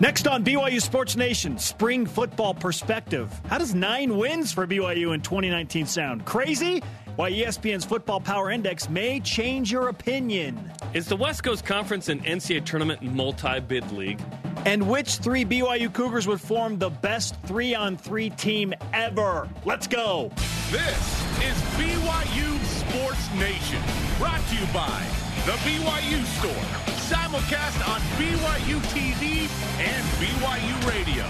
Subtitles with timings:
[0.00, 3.32] Next on BYU Sports Nation, spring football perspective.
[3.48, 6.24] How does nine wins for BYU in 2019 sound?
[6.24, 6.84] Crazy?
[7.16, 10.70] Why ESPN's Football Power Index may change your opinion.
[10.94, 14.20] Is the West Coast Conference an NCAA tournament multi bid league?
[14.66, 19.48] And which three BYU Cougars would form the best three on three team ever?
[19.64, 20.30] Let's go.
[20.70, 23.82] This is BYU Sports Nation,
[24.16, 25.04] brought to you by
[25.44, 29.48] The BYU Store simulcast on BYU TV
[29.80, 31.24] and BYU Radio.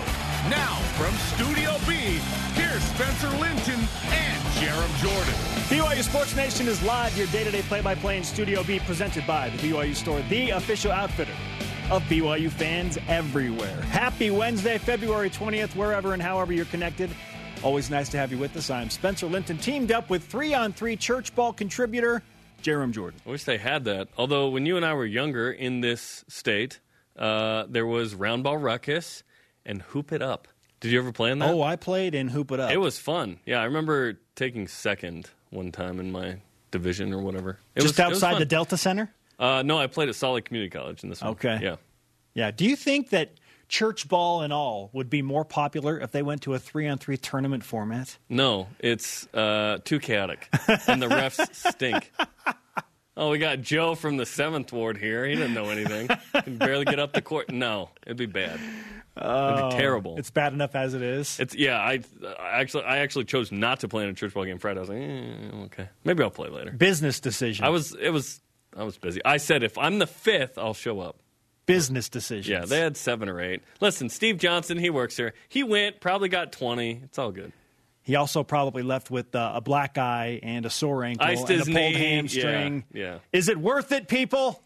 [0.51, 2.19] Now, from Studio B,
[2.55, 3.79] here's Spencer Linton
[4.11, 5.35] and Jarom Jordan.
[5.69, 8.81] BYU Sports Nation is live, your day to day play by play in Studio B,
[8.81, 11.35] presented by the BYU Store, the official outfitter
[11.93, 13.81] of BYU fans everywhere.
[13.83, 17.09] Happy Wednesday, February 20th, wherever and however you're connected.
[17.63, 18.69] Always nice to have you with us.
[18.69, 22.25] I'm Spencer Linton, teamed up with three on three church ball contributor
[22.63, 23.21] Jarom Jordan.
[23.27, 24.09] I wish they had that.
[24.17, 26.81] Although when you and I were younger in this state,
[27.17, 29.23] uh, there was round ball ruckus
[29.65, 30.49] and hoop it up.
[30.81, 31.51] Did you ever play in that?
[31.51, 32.71] Oh, I played in hoop it up.
[32.71, 33.41] It was fun.
[33.45, 36.37] Yeah, I remember taking second one time in my
[36.71, 37.59] division or whatever.
[37.75, 39.13] It Just was, outside the Delta Center.
[39.39, 41.33] Uh, no, I played at Solid Community College in this one.
[41.33, 41.59] Okay.
[41.63, 41.77] Yeah.
[42.35, 42.51] Yeah.
[42.51, 43.33] Do you think that
[43.69, 46.99] church ball and all would be more popular if they went to a three on
[46.99, 48.19] three tournament format?
[48.29, 50.49] No, it's uh, too chaotic,
[50.87, 52.11] and the refs stink.
[53.17, 55.27] Oh, we got Joe from the seventh ward here.
[55.27, 56.09] He doesn't know anything.
[56.35, 57.51] Can barely get up the court.
[57.51, 58.55] No, it'd be bad.
[58.55, 58.63] it'd
[59.17, 60.17] be oh, terrible.
[60.19, 61.41] It's bad enough as it is.
[61.41, 61.79] It's yeah.
[61.79, 62.01] I,
[62.39, 64.79] I actually I actually chose not to play in a church ball game Friday.
[64.79, 66.71] I was like, eh, okay, maybe I'll play later.
[66.71, 67.65] Business decision.
[67.65, 68.41] I was it was
[68.77, 69.21] I was busy.
[69.25, 71.19] I said if I'm the fifth, I'll show up.
[71.69, 72.49] Business decisions.
[72.49, 73.63] Yeah, they had seven or eight.
[73.81, 75.35] Listen, Steve Johnson, he works here.
[75.49, 77.01] He went, probably got twenty.
[77.05, 77.53] It's all good.
[78.03, 81.61] He also probably left with uh, a black eye and a sore ankle Iced and
[81.61, 81.93] a pulled knee.
[81.93, 82.85] hamstring.
[82.93, 83.19] Yeah, yeah.
[83.33, 84.63] Is it worth it, people?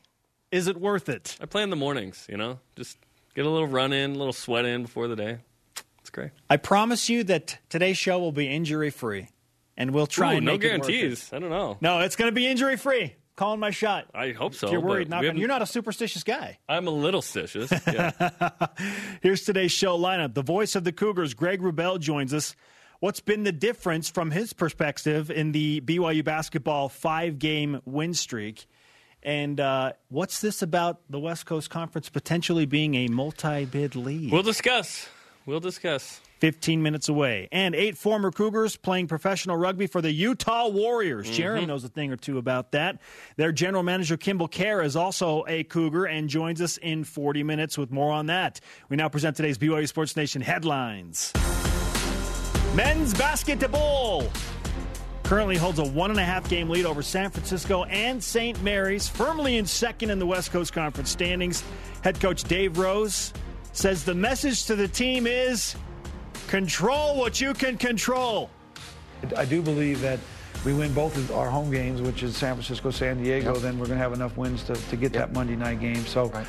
[0.53, 1.36] Is it worth it?
[1.41, 2.61] I play in the mornings, you know?
[2.77, 2.98] Just
[3.34, 5.39] get a little run in, a little sweat in before the day.
[5.98, 6.30] It's great.
[6.48, 9.28] I promise you that today's show will be injury free.
[9.77, 11.33] And we'll try Ooh, and no guarantees.
[11.33, 11.79] I don't know.
[11.80, 13.14] No, it's going to be injury free.
[13.34, 14.06] Calling my shot.
[14.14, 14.66] I hope so.
[14.66, 16.58] If you're worried, not you're not a superstitious guy.
[16.68, 17.70] I'm a little stitious.
[17.92, 18.66] Yeah.
[19.22, 20.34] Here's today's show lineup.
[20.34, 22.54] The voice of the Cougars, Greg Wrubell, joins us.
[23.00, 28.66] What's been the difference from his perspective in the BYU basketball five game win streak?
[29.22, 34.32] And uh, what's this about the West Coast Conference potentially being a multi bid league?
[34.32, 35.08] We'll discuss.
[35.46, 36.20] We'll discuss.
[36.42, 37.48] 15 minutes away.
[37.53, 41.30] And eight former Cougars playing professional rugby for the Utah Warriors.
[41.30, 43.01] mm hmm knows a thing or two about that.
[43.36, 47.79] Their general manager, Kimball Kjar, is also a Cougar and joins us in 40 minutes
[47.79, 48.58] with more on that.
[48.89, 51.33] We now present today's BYU Sports Nation headlines.
[52.74, 54.24] Men's basketball
[55.23, 58.61] currently holds a one and a half game lead over San Francisco and St.
[58.64, 61.63] Mary's, firmly in second in the West Coast Conference standings.
[62.03, 63.33] Head coach Dave Rose
[63.73, 65.77] says the message to the team is
[66.48, 68.51] control what you can control.
[69.36, 70.19] I do believe that
[70.64, 73.63] we win both of our home games, which is San Francisco, San Diego, yep.
[73.63, 75.29] then we're going to have enough wins to, to get yep.
[75.29, 76.05] that Monday night game.
[76.07, 76.47] So right.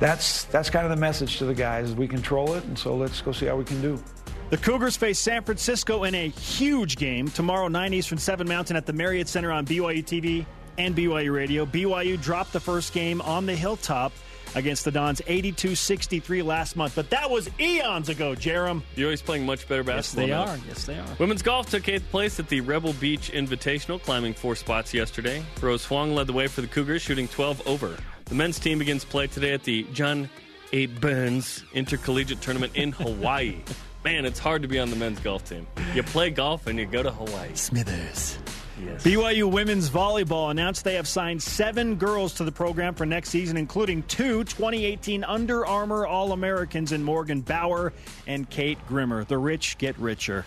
[0.00, 1.94] that's that's kind of the message to the guys.
[1.94, 4.02] We control it, and so let's go see how we can do.
[4.50, 8.86] The Cougars face San Francisco in a huge game tomorrow, 9 Eastern, 7 Mountain at
[8.86, 10.46] the Marriott Center on BYU TV
[10.78, 11.64] and BYU Radio.
[11.64, 14.12] BYU dropped the first game on the hilltop
[14.54, 18.82] against the Dons 82 63 last month, but that was eons ago, Jarom.
[18.96, 20.26] BYU's playing much better basketball.
[20.28, 20.52] Yes, they now.
[20.52, 20.68] are.
[20.68, 21.16] Yes, they are.
[21.18, 25.42] Women's golf took eighth place at the Rebel Beach Invitational, climbing four spots yesterday.
[25.60, 27.96] Rose Huang led the way for the Cougars, shooting 12 over.
[28.26, 30.28] The men's team begins play today at the John
[30.72, 30.86] A.
[30.86, 33.58] Burns Intercollegiate Tournament in Hawaii.
[34.04, 35.66] Man, it's hard to be on the men's golf team.
[35.94, 37.54] You play golf and you go to Hawaii.
[37.54, 38.38] Smithers.
[38.82, 39.04] Yes.
[39.04, 43.56] BYU women's volleyball announced they have signed seven girls to the program for next season,
[43.56, 47.92] including two 2018 Under Armour All Americans in Morgan Bauer
[48.26, 49.24] and Kate Grimmer.
[49.24, 50.44] The rich get richer.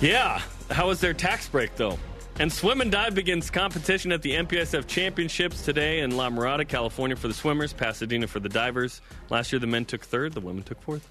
[0.00, 0.40] Yeah.
[0.70, 1.98] How was their tax break, though?
[2.40, 7.16] And swim and dive begins competition at the MPSF Championships today in La Mirada, California
[7.16, 9.00] for the swimmers, Pasadena for the divers.
[9.28, 11.08] Last year, the men took third, the women took fourth.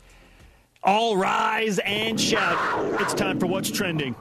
[0.83, 3.01] All rise and shout.
[3.01, 4.15] It's time for What's Trending.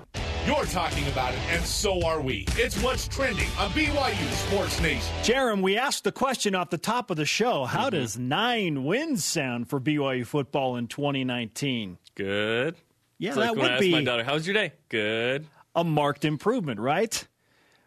[0.47, 2.45] You're talking about it, and so are we.
[2.51, 5.13] It's What's Trending on BYU Sports Nation.
[5.25, 7.97] Jarom, we asked the question off the top of the show How mm-hmm.
[7.97, 11.99] does nine wins sound for BYU football in 2019?
[12.15, 12.77] Good.
[13.19, 13.91] Yeah, it's that like would I be.
[13.91, 14.75] my daughter, How's your day?
[14.89, 15.49] Good.
[15.75, 17.27] A marked improvement, right?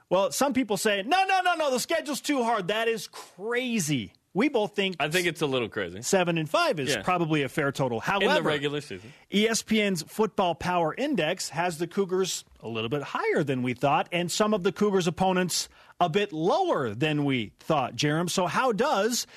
[0.09, 2.67] Well, some people say, no, no, no, no, the schedule's too hard.
[2.67, 4.11] That is crazy.
[4.33, 4.95] We both think.
[4.99, 6.01] I think it's a little crazy.
[6.01, 7.01] Seven and five is yeah.
[7.01, 7.99] probably a fair total.
[7.99, 13.01] However, in the regular season, ESPN's Football Power Index has the Cougars a little bit
[13.01, 15.67] higher than we thought, and some of the Cougars' opponents
[15.99, 17.95] a bit lower than we thought.
[17.95, 19.27] Jarom, so how does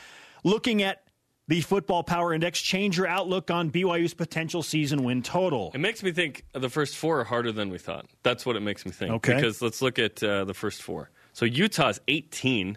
[0.45, 1.03] looking at
[1.49, 5.71] The Football Power Index change your outlook on BYU's potential season win total.
[5.75, 8.07] It makes me think the first four are harder than we thought.
[8.23, 9.13] That's what it makes me think.
[9.15, 9.35] Okay.
[9.35, 11.11] Because let's look at uh, the first four.
[11.33, 12.77] So Utah's 18,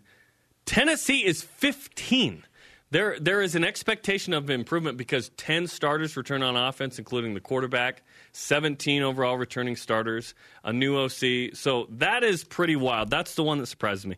[0.66, 2.44] Tennessee is 15.
[2.92, 7.40] There, there is an expectation of improvement because 10 starters return on offense, including the
[7.40, 8.04] quarterback,
[8.34, 10.34] 17 overall returning starters,
[10.64, 11.56] a new OC.
[11.56, 13.10] So that is pretty wild.
[13.10, 14.18] That's the one that surprises me.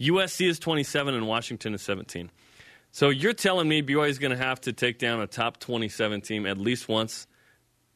[0.00, 2.30] USC is 27 and Washington is 17.
[2.90, 6.20] So you're telling me BYU is going to have to take down a top 27
[6.20, 7.26] team at least once,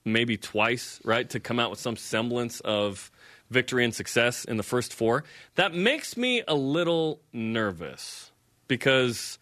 [0.05, 3.11] maybe twice, right, to come out with some semblance of
[3.53, 5.25] victory and success in the first four?
[5.55, 8.33] That makes me a little nervous
[8.69, 9.39] because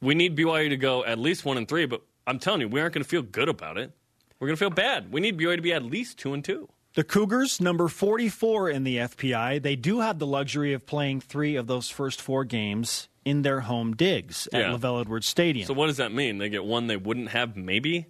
[0.00, 2.80] we need BYU to go at least one and three, but I'm telling you, we
[2.80, 3.92] aren't going to feel good about it.
[4.38, 5.12] We're going to feel bad.
[5.12, 6.68] We need BYU to be at least two and two.
[6.94, 11.54] The Cougars, number 44 in the FPI, they do have the luxury of playing three
[11.56, 14.72] of those first four games in their home digs at Yeah.
[14.72, 15.66] LaVell Edwards Stadium.
[15.66, 16.38] So what does that mean?
[16.38, 18.06] They get one they wouldn't have, maybe.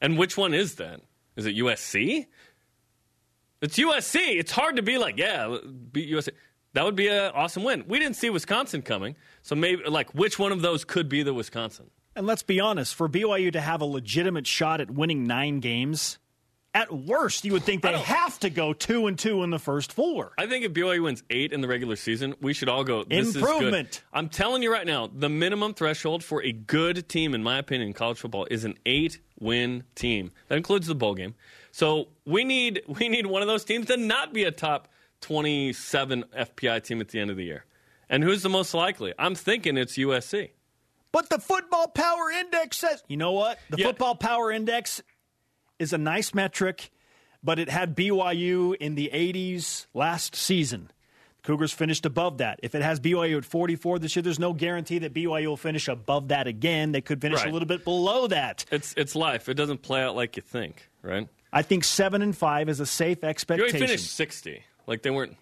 [0.00, 1.00] And which one is that?
[1.36, 2.26] Is it USC?
[3.62, 4.16] It's USC.
[4.38, 5.56] It's hard to be like, yeah,
[5.92, 6.30] beat USC.
[6.74, 7.84] That would be an awesome win.
[7.86, 11.32] We didn't see Wisconsin coming, so maybe like which one of those could be the
[11.34, 11.90] Wisconsin?
[12.14, 16.18] and let's be honest, for BYU to have a legitimate shot at winning nine games,
[16.74, 19.92] at worst, you would think they have to go two and two in the first
[19.92, 20.32] four.
[20.38, 23.04] I think if BYU wins eight in the regular season, we should all go.
[23.04, 23.90] This Is Improvement.
[23.90, 24.00] good.
[24.18, 27.88] I'm telling you right now, the minimum threshold for a good team, in my opinion,
[27.88, 30.32] in college football is an eight-win team.
[30.48, 31.34] That includes the bowl game.
[31.72, 34.88] So we need we need one of those teams to not be a top
[35.22, 37.64] 27 FPI team at the end of the year.
[38.08, 39.14] And who's the most likely?
[39.18, 40.50] I'm thinking it's USC.
[41.12, 43.58] But the Football Power Index says, you know what?
[43.70, 43.86] The Yeah.
[43.86, 45.02] Football Power Index
[45.78, 46.90] is a nice metric,
[47.42, 50.90] but it had BYU in the 80s last season.
[51.38, 52.60] The Cougars finished above that.
[52.62, 55.88] If it has BYU at 44 this year, there's no guarantee that BYU will finish
[55.88, 56.92] above that again.
[56.92, 57.48] They could finish Right.
[57.48, 58.64] a little bit below that.
[58.70, 59.48] It's it's life.
[59.48, 61.28] It doesn't play out like you think, right?
[61.52, 63.78] I think 7 and 5 is a safe expectation.
[63.80, 64.62] finished 60.
[64.86, 65.36] Like they weren't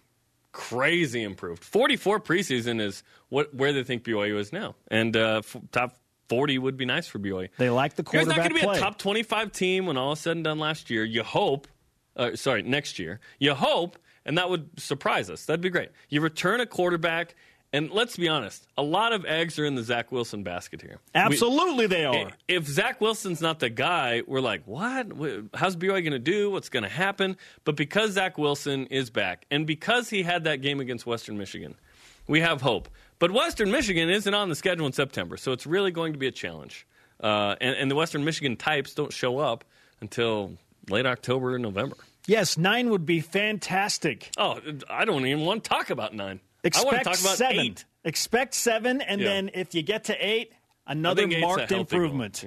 [0.53, 1.65] crazy improved.
[1.65, 5.97] 44 preseason is what where they think BYU is now, and uh, f- top
[6.29, 7.49] 40 would be nice for BYU.
[7.57, 10.21] They like the BYU's not going to be a top 25 team when all is
[10.21, 11.05] said and done last year.
[11.05, 11.69] You hope,
[12.17, 13.21] uh, sorry, next year.
[13.39, 15.47] You hope, and that would surprise us.
[15.47, 15.91] That'd be great.
[16.09, 17.35] You return a quarterback,
[17.73, 20.99] and let's be honest, a lot of eggs are in the Zach Wilson basket here.
[21.15, 22.33] We- Absolutely, they are.
[22.49, 25.07] if Zach Wilson's not the guy, we're like, what?
[25.55, 26.51] How's BYU going to do?
[26.51, 27.37] What's going to happen?
[27.65, 31.75] But because Zach Wilson is back, and because he had that game against Western Michigan,
[32.27, 32.89] we have hope.
[33.19, 36.27] But Western Michigan isn't on the schedule in September, so it's really going to be
[36.27, 36.87] a challenge.
[37.23, 39.65] Uh, and, and the Western Michigan types don't show up
[40.01, 40.53] until
[40.89, 41.97] late October or November.
[42.27, 44.31] yes, 9 would be fantastic.
[44.39, 44.59] Oh,
[44.89, 46.41] I don't even want to talk about nine.
[46.65, 47.59] I want to Expect talk about 7.
[47.59, 47.85] eight.
[48.05, 49.27] Expect 7 and Yeah.
[49.29, 50.53] then if you get to 8,
[50.87, 52.45] another think eight's a marked improvement.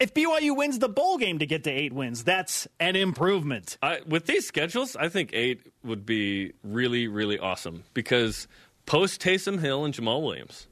[0.00, 3.78] If BYU wins the bowl game to get to eight wins, that's an improvement.
[3.82, 8.48] I, with these schedules, I think eight would be really, really awesome because
[8.84, 10.66] post Taysom Hill and Jamaal Williams,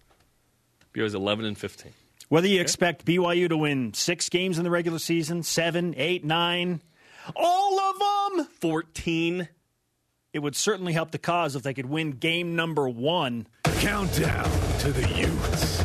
[0.95, 1.93] BYU's 11 and 15.
[2.29, 6.81] Whether you expect BYU to win six games in the regular season, seven, eight, nine,
[7.37, 9.49] all of them, 14.
[10.33, 13.47] It would certainly help the cause if they could win game number one.
[13.65, 14.45] Countdown
[14.81, 15.83] to the Utes.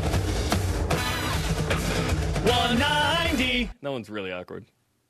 [2.46, 3.70] 190.
[3.82, 4.66] That one's really awkward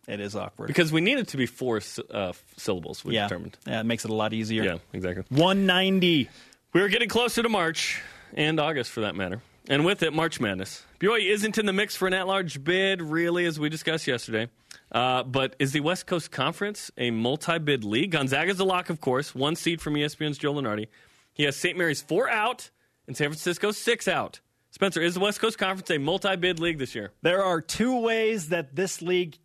[0.08, 0.68] It is awkward.
[0.68, 1.82] because we need it to be four
[2.12, 3.28] uh, syllables, we yeah.
[3.28, 3.58] determined.
[3.68, 4.64] yeah, it makes it a lot easier.
[4.64, 5.24] Yeah, exactly.
[5.30, 6.30] 190.
[6.74, 8.02] We're getting closer to March
[8.34, 9.42] and August for that matter.
[9.68, 10.84] And with it, March Madness.
[11.00, 14.48] BYU isn't in the mix for an at large bid, really, as we discussed yesterday.
[14.92, 18.12] Uh, but is the West Coast Conference a multi bid league?
[18.12, 19.34] Gonzaga's a lock, of course.
[19.34, 20.88] One seed from ESPN's Joe Lunardi.
[21.34, 21.78] He has St.
[21.78, 22.70] Mary's four out
[23.08, 24.40] and San Francisco six out.
[24.70, 27.12] Spencer, is the West Coast Conference a multi bid league this year?
[27.24, 29.38] There are two ways that this league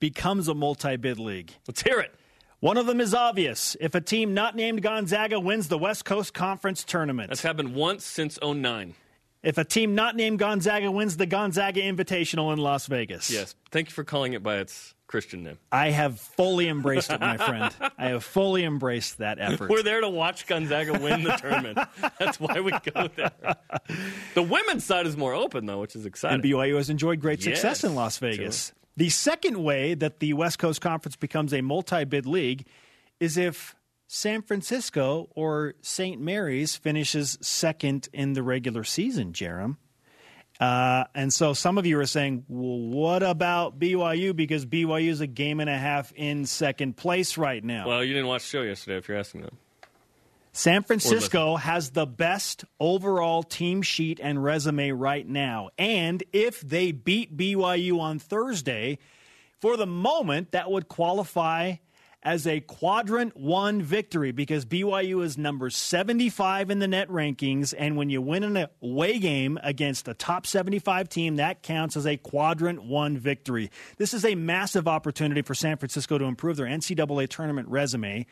[0.00, 1.52] becomes a multi bid league.
[1.66, 2.14] Let's hear it.
[2.60, 3.76] One of them is obvious.
[3.80, 8.04] If a team not named Gonzaga wins the West Coast Conference tournament, That's happened once
[8.04, 8.94] since 09.
[9.42, 13.30] If a team not named Gonzaga wins the Gonzaga Invitational in Las Vegas.
[13.30, 13.54] Yes.
[13.70, 15.58] Thank you for calling it by its Christian name.
[15.72, 17.74] I have fully embraced it, my friend.
[17.96, 19.70] I have fully embraced that effort.
[19.70, 21.78] We're there to watch Gonzaga win the tournament.
[22.18, 23.32] That's why we go there.
[24.34, 26.34] The women's side is more open, though, which is exciting.
[26.36, 28.72] and BYU has enjoyed great success Yes, in Las Vegas.
[28.98, 32.66] The second way that the West Coast Conference becomes a multi bid league
[33.20, 33.74] is if
[34.10, 36.18] San Francisco or St.
[36.18, 39.76] Mary's finishes second in the regular season, Jarom.
[40.58, 44.34] Uh, and so some of you are saying, well, what about BYU?
[44.34, 47.86] Because BYU is a game and a half in second place right now.
[47.86, 49.52] well, you didn't watch the show yesterday if you're asking that.
[50.52, 55.68] San Francisco has the best overall team sheet and resume right now.
[55.78, 58.98] And if they beat BYU on Thursday,
[59.60, 61.76] for the moment, that would qualify
[62.22, 67.74] as a quadrant one victory because BYU is number 75 in the net rankings.
[67.76, 72.06] And when you win an away game against a top 75 team, that counts as
[72.06, 73.70] a quadrant one victory.
[73.96, 78.26] This is a massive opportunity for San Francisco to improve their NCAA tournament resume.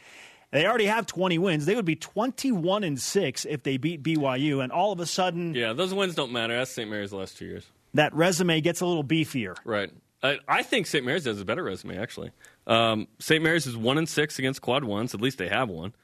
[0.52, 1.66] They already have 20 wins.
[1.66, 4.62] They would be 21 and 6 if they beat BYU.
[4.62, 5.54] And all of a sudden.
[5.54, 6.56] Yeah, those wins don't matter.
[6.56, 6.88] That's St.
[6.88, 7.66] Mary's the last two years.
[7.94, 9.56] That resume gets a little beefier.
[9.64, 9.90] Right.
[10.22, 11.04] I, I think St.
[11.04, 12.30] Mary's has a better resume, actually.
[12.66, 13.42] Um, St.
[13.42, 15.14] Mary's is 1 and 6 against quad ones.
[15.14, 15.94] At least they have one.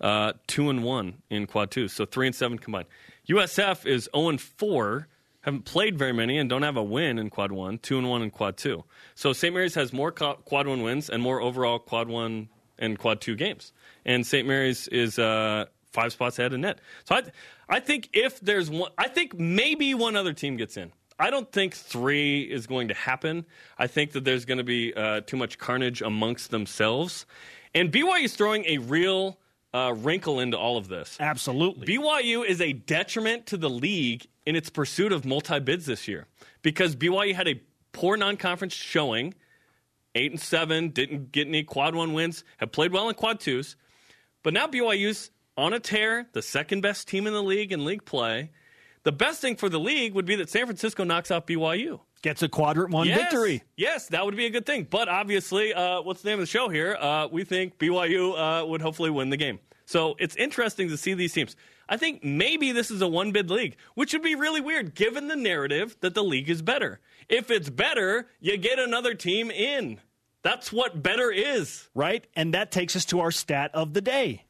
[0.00, 2.86] Uh, 2 and 1 in quad two, So 3 and 7 combined.
[3.28, 5.08] USF is 0 and 4
[5.42, 8.22] haven't played very many and don't have a win in quad one, two and one
[8.22, 8.84] in quad two.
[9.16, 9.52] So St.
[9.52, 12.48] Mary's has more quad one wins and more overall quad one
[12.78, 13.72] and quad two games
[14.04, 14.46] and St.
[14.46, 16.78] Mary's is uh, five spots ahead of net.
[17.04, 17.22] So I,
[17.68, 20.92] I think if there's one, I think maybe one other team gets in.
[21.22, 23.46] I don't think three is going to happen.
[23.78, 27.26] I think that there's going to be uh, too much carnage amongst themselves,
[27.72, 29.38] and BYU is throwing a real
[29.72, 31.16] uh, wrinkle into all of this.
[31.20, 36.08] Absolutely, BYU is a detriment to the league in its pursuit of multi bids this
[36.08, 36.26] year
[36.62, 37.62] because BYU had a
[37.92, 39.34] poor non-conference showing
[40.16, 43.76] eight and seven, didn't get any quad one wins, have played well in quad twos.
[44.42, 48.04] But now BYU's on a tear, the second best team in the league in league
[48.04, 48.50] play.
[49.04, 52.00] The best thing for the league would be that San Francisco knocks out BYU.
[52.22, 53.64] Gets a quadrant one yes, victory.
[53.76, 54.86] Yes, that would be a good thing.
[54.88, 56.96] But obviously, uh, what's the name of the show here?
[56.98, 59.58] Uh, we think BYU uh, would hopefully win the game.
[59.86, 61.56] So it's interesting to see these teams.
[61.88, 65.26] I think maybe this is a one bid league, which would be really weird given
[65.26, 67.00] the narrative that the league is better.
[67.28, 70.00] If it's better, you get another team in.
[70.42, 71.88] That's what better is.
[71.94, 72.24] Right?
[72.36, 74.44] And that takes us to our stat of the day.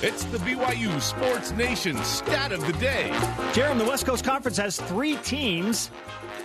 [0.00, 3.08] It's the BYU Sports Nation stat of the day.
[3.50, 5.90] Jarom, the West Coast Conference has three teams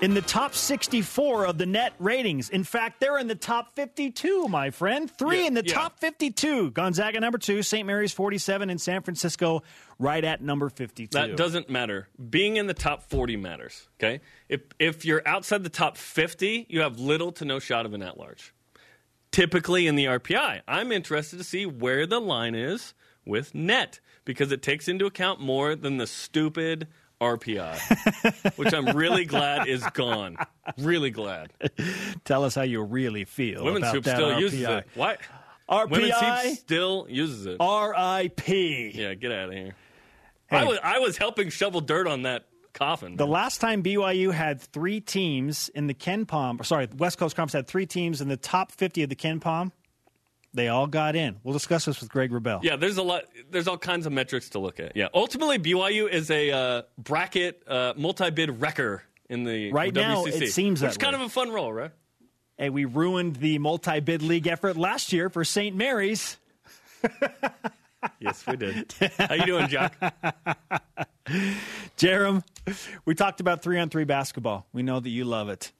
[0.02, 2.50] in the top 64 of the net ratings.
[2.50, 5.08] In fact, they're in the top 52, my friend.
[5.08, 5.72] Three yeah, in the yeah.
[5.72, 6.72] top 52.
[6.72, 7.86] Gonzaga number two, St.
[7.86, 9.62] Mary's 47, and San Francisco
[10.00, 11.16] right at number 52.
[11.16, 12.08] That doesn't matter.
[12.28, 14.22] Being in the top 40 matters, okay?
[14.50, 18.02] If, if you're outside the top 50, you have little to no shot of an
[18.02, 18.52] at large.
[19.32, 22.96] Typically in the RPI, I'm interested to see where the line is
[23.26, 26.88] with net because it takes into account more than the stupid
[27.22, 30.38] RPI, which I'm really glad is gone.
[30.78, 31.52] Really glad.
[32.26, 33.64] Tell us how you really feel.
[33.64, 34.40] Women's about Hoop that still RPI.
[34.40, 34.86] uses it.
[34.96, 37.58] Women's RPI, Hoop still uses it.
[37.60, 38.92] R.I.P.
[38.94, 39.76] Yeah, get out of here.
[40.48, 40.58] Hey.
[40.58, 43.16] I was I was helping shovel dirt on that coffin.
[43.16, 43.32] The man.
[43.32, 47.68] last time BYU had three teams in the KenPom, or sorry, West Coast Conference had
[47.68, 49.72] three teams in the top 50 of the KenPom,
[50.54, 51.38] they all got in.
[51.44, 52.64] We'll discuss this with Greg Wrubell.
[52.64, 53.24] Yeah, there's a lot.
[53.50, 54.96] There's all kinds of metrics to look at.
[54.96, 60.26] Yeah, ultimately BYU is a uh, bracket uh, multi-bid wrecker in the Right WCC, now,
[60.26, 61.24] it seems that kind way.
[61.24, 61.92] of a fun role, right?
[62.58, 65.76] Hey, we ruined the multi bid league effort last year for St.
[65.76, 66.38] Mary's.
[68.20, 68.94] Yes, we did.
[69.18, 69.96] How you doing, Jack?
[71.98, 72.44] Jarom,
[73.06, 74.68] we talked about three on three basketball.
[74.74, 75.72] We know that you love it.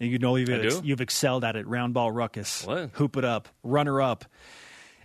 [0.00, 1.66] And you know you've, ex- you've excelled at it.
[1.66, 2.66] Round ball ruckus.
[2.66, 2.90] What?
[2.94, 3.48] Hoop it up.
[3.62, 4.24] Runner up.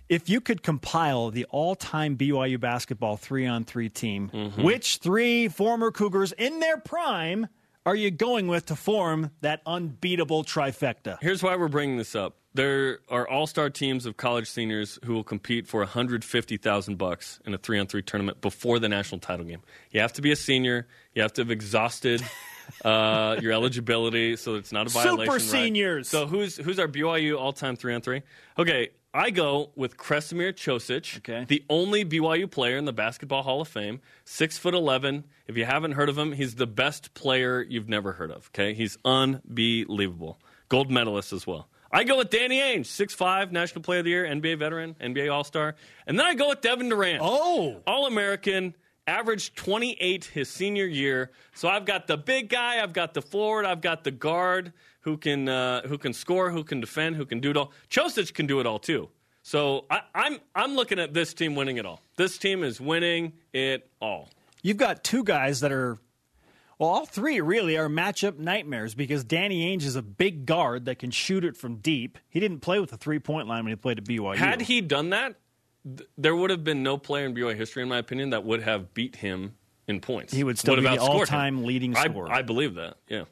[0.08, 4.62] If you could compile the all time BYU basketball three on three team, Mm-hmm.
[4.62, 7.46] which three former Cougars in their prime
[7.86, 11.16] are you going with to form that unbeatable trifecta?
[11.22, 12.36] Here's why we're bringing this up.
[12.52, 17.58] There are all-star teams of college seniors who will compete for 150,000 bucks in a
[17.58, 19.62] three-on-three tournament before the national title game.
[19.92, 20.88] You have to be a senior.
[21.14, 22.22] You have to have exhausted
[22.84, 25.32] uh, your eligibility, so it's not a Super violation.
[25.32, 25.40] right?
[25.42, 26.08] seniors.
[26.08, 28.22] So who's who's our BYU all-time three-on-three?
[28.58, 31.44] Okay, I go with Kresimir Cosic, Okay.
[31.48, 35.24] the only BYU player in the Basketball Hall of Fame, six foot eleven.
[35.46, 38.50] If you haven't heard of him, he's the best player you've never heard of.
[38.54, 41.68] Okay, he's unbelievable, gold medalist as well.
[41.92, 45.32] I go with Danny Ainge, six five, National Player of the Year, NBA veteran, NBA
[45.32, 45.74] All Star,
[46.06, 47.20] and then I go with Devin Durrant.
[47.20, 47.82] Oh.
[47.86, 48.76] All American,
[49.10, 51.30] averaged 28 his senior year.
[51.54, 55.16] So I've got the big guy, I've got the forward, I've got the guard who
[55.16, 57.72] can uh, who can score, who can defend, who can do it all.
[57.90, 59.08] Cosic can do it all too.
[59.42, 62.00] So I, I'm I'm looking at this team winning it all.
[62.16, 64.28] This team is winning it all.
[64.62, 65.98] You've got two guys that are,
[66.78, 70.98] well, all three really are matchup nightmares because Danny Ainge is a big guard that
[70.98, 72.18] can shoot it from deep.
[72.28, 74.36] He didn't play with a three point line when he played at BYU.
[74.36, 75.36] Had he done that,
[75.84, 78.62] th- there would have been no player in BYU history, in my opinion, that would
[78.62, 79.54] have beat him
[79.86, 80.32] in points.
[80.32, 82.30] He would still have be the all-time leading scorer.
[82.30, 82.96] I, believe that.
[83.08, 83.24] Yeah.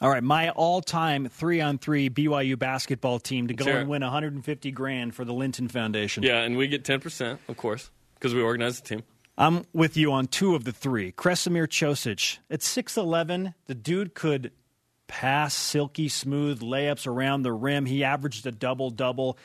[0.00, 3.78] All right, my all-time three-on-three BYU basketball team to go Sure.
[3.78, 6.22] and win 150 grand for the Linton Foundation.
[6.24, 9.02] Yeah, and we get 10%, of course, because we organize the team.
[9.38, 11.12] I'm with you on two of the three.
[11.12, 14.50] Kresimir Cosic at 6'11, the dude could
[15.06, 17.86] pass silky smooth layups around the rim.
[17.86, 19.38] He averaged a double double.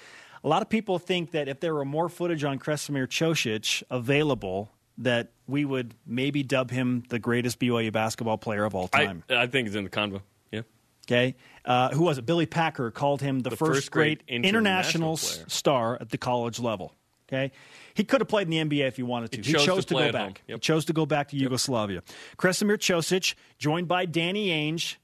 [0.43, 4.71] A lot of people think that if there were more footage on Kresimir Cosic available,
[4.99, 9.23] that we would maybe dub him the greatest BYU basketball player of all time.
[9.29, 10.21] I think it's in the convo.
[10.51, 10.61] Yeah.
[11.05, 11.35] Okay.
[11.65, 12.25] Uh, who was it?
[12.25, 15.17] Billy Packer called him the, The first, first great great international international
[15.47, 16.93] star at the college level.
[17.27, 17.51] Okay.
[17.93, 19.41] He could have played in the NBA if he wanted to.
[19.41, 20.41] He chose to play go back.
[20.47, 20.57] Yep.
[20.57, 22.03] He chose to go back to Yugoslavia.
[22.37, 24.95] Kresimir Cosic, joined by Danny Ainge,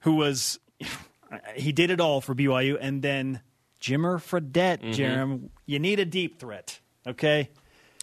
[0.00, 0.58] who was
[1.54, 3.40] he did it all for BYU, and then
[3.82, 4.80] Jimmer Fredette.
[4.80, 4.90] Mm-hmm.
[4.92, 6.80] Jarom, you need a deep threat.
[7.06, 7.50] Okay.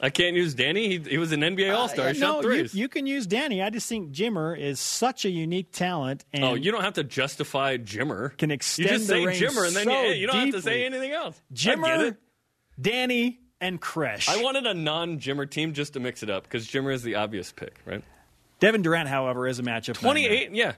[0.01, 0.87] I can't use Danny.
[0.87, 2.07] He, he was an NBA All Star.
[2.07, 3.61] Uh, he no, shot you, you can use Danny.
[3.61, 6.23] I just think Jimmer is such a unique talent.
[6.31, 8.37] And oh, you don't have to justify Jimmer.
[8.37, 10.85] Can extend you just say Jimmer, and then so you, you don't have to say
[10.85, 11.41] anything else.
[11.53, 12.15] Jimmer.
[12.79, 14.29] Danny, and Kresh.
[14.29, 17.51] I wanted a non-Jimmer team just to mix it up because Jimmer is the obvious
[17.51, 18.01] pick, right?
[18.61, 19.95] Devin Durrant, however, is a matchup.
[19.95, 20.73] Twenty-eight, yeah,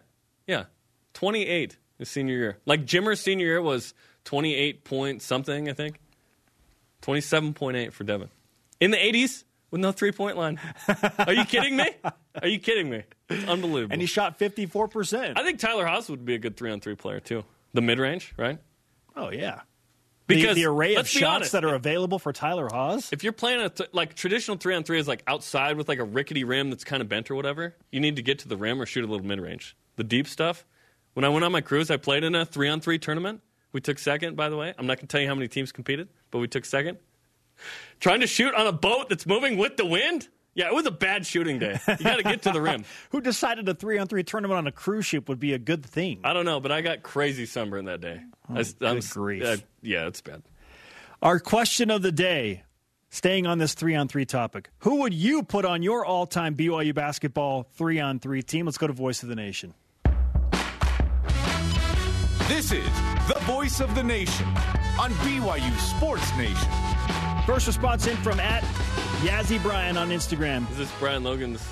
[0.47, 0.65] yeah,
[1.13, 2.57] twenty-eight his senior year.
[2.65, 3.93] Like Jimmer's senior year was
[4.25, 5.99] twenty-eight point something, I think.
[7.01, 8.29] Twenty-seven point eight for Devin
[8.79, 10.59] in the eighties with no three-point line.
[11.19, 11.87] Are you kidding me?
[12.41, 13.03] Are you kidding me?
[13.29, 13.93] It's unbelievable.
[13.93, 15.37] And he shot 54%.
[15.37, 17.45] I think Tyler Haws would be a good three-on-three player too.
[17.73, 18.59] The mid-range, right?
[19.15, 19.61] oh, yeah.
[20.27, 23.09] Because the, the array of be shots honest, that are available for Tyler Haws.
[23.11, 25.99] If you're playing a th- like traditional three on three is like outside with like
[25.99, 28.55] a rickety rim that's kind of bent or whatever, you need to get to the
[28.55, 29.75] rim or shoot a little mid range.
[29.97, 30.65] The deep stuff.
[31.13, 33.41] When I went on my cruise, I played in a three on three tournament.
[33.73, 34.73] We took second, by the way.
[34.77, 36.97] I'm not going to tell you how many teams competed, but we took second.
[37.99, 40.27] Trying to shoot on a boat that's moving with the wind.
[40.53, 41.79] Yeah, it was a bad shooting day.
[41.87, 42.83] You got to get to the rim.
[43.11, 45.85] Who decided a three on three tournament on a cruise ship would be a good
[45.85, 46.19] thing?
[46.25, 48.19] I don't know, but I got crazy sunburn that day.
[48.49, 48.63] I, Oh,
[48.95, 49.43] good grief.
[49.43, 50.41] uh, yeah, it's bad.
[51.21, 52.63] Our question of the day,
[53.11, 54.69] staying on this three on three topic.
[54.79, 58.65] Who would you put on your all time BYU basketball three on three team?
[58.65, 59.73] Let's go to Voice of the Nation.
[62.51, 62.83] This is
[63.29, 64.45] the voice of the nation
[64.99, 66.69] on BYU Sports Nation.
[67.45, 68.61] First response in from at
[69.23, 70.69] Yazzie Bryan on Instagram.
[70.69, 71.65] Is this Brian Logan's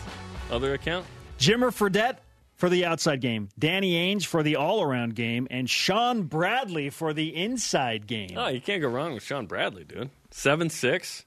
[0.50, 1.06] other account?
[1.38, 2.20] Jimmer Fredette
[2.56, 7.12] for the outside game, Danny Ainge for the all around game, and Shawn Bradley for
[7.12, 8.38] the inside game.
[8.38, 10.10] Oh, you can't go wrong with Shawn Bradley, dude.
[10.32, 11.26] Seven six,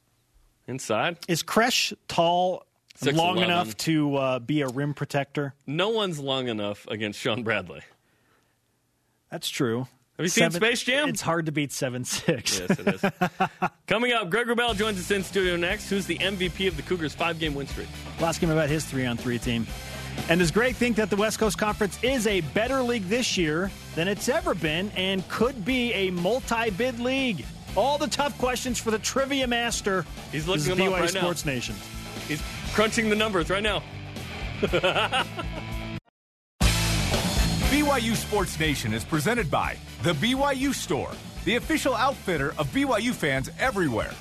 [0.66, 1.18] inside.
[1.28, 2.64] Is Kresh tall
[3.02, 3.16] 6'11".
[3.16, 5.52] long enough to uh, be a rim protector?
[5.66, 7.82] No one's long enough against Shawn Bradley.
[9.32, 9.86] That's true.
[10.18, 11.08] Have you seen Space Jam?
[11.08, 12.60] It's hard to beat seven six.
[12.60, 13.04] Yes, it is.
[13.86, 15.88] Coming up, Greg Wrubell joins us in studio next.
[15.88, 17.88] Who's the MVP of the Cougars' five-game win streak?
[18.18, 19.66] We'll ask him about his three on three team.
[20.28, 23.70] And does Greg think that the West Coast Conference is a better league this year
[23.94, 27.46] than it's ever been and could be a multi bid league?
[27.74, 30.04] All the tough questions for the trivia master.
[30.30, 31.20] He's This looking is them up BYU right now.
[31.20, 31.74] Sports Nation.
[32.28, 32.42] He's
[32.74, 33.82] crunching the numbers right now.
[37.72, 41.10] BYU Sports Nation is presented by The BYU Store,
[41.46, 44.12] the official outfitter of BYU fans everywhere.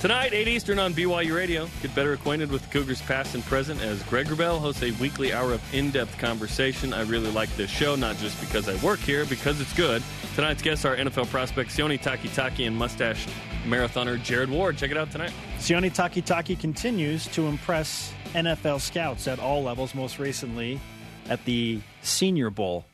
[0.00, 1.68] Tonight, 8 Eastern on BYU Radio.
[1.82, 5.32] Get better acquainted with the Cougars' past and present as Greg Wrubell hosts a weekly
[5.32, 6.92] hour of in-depth conversation.
[6.92, 10.00] I really like this show, not just because I work here, because it's good.
[10.36, 13.26] Tonight's guests are NFL prospects Sione Takitaki and mustache
[13.64, 14.78] marathoner Jared Ward.
[14.78, 15.32] Check it out tonight.
[15.58, 20.80] Sione Takitaki continues to impress NFL scouts at all levels, most recently
[21.28, 22.84] at the Senior Bowl.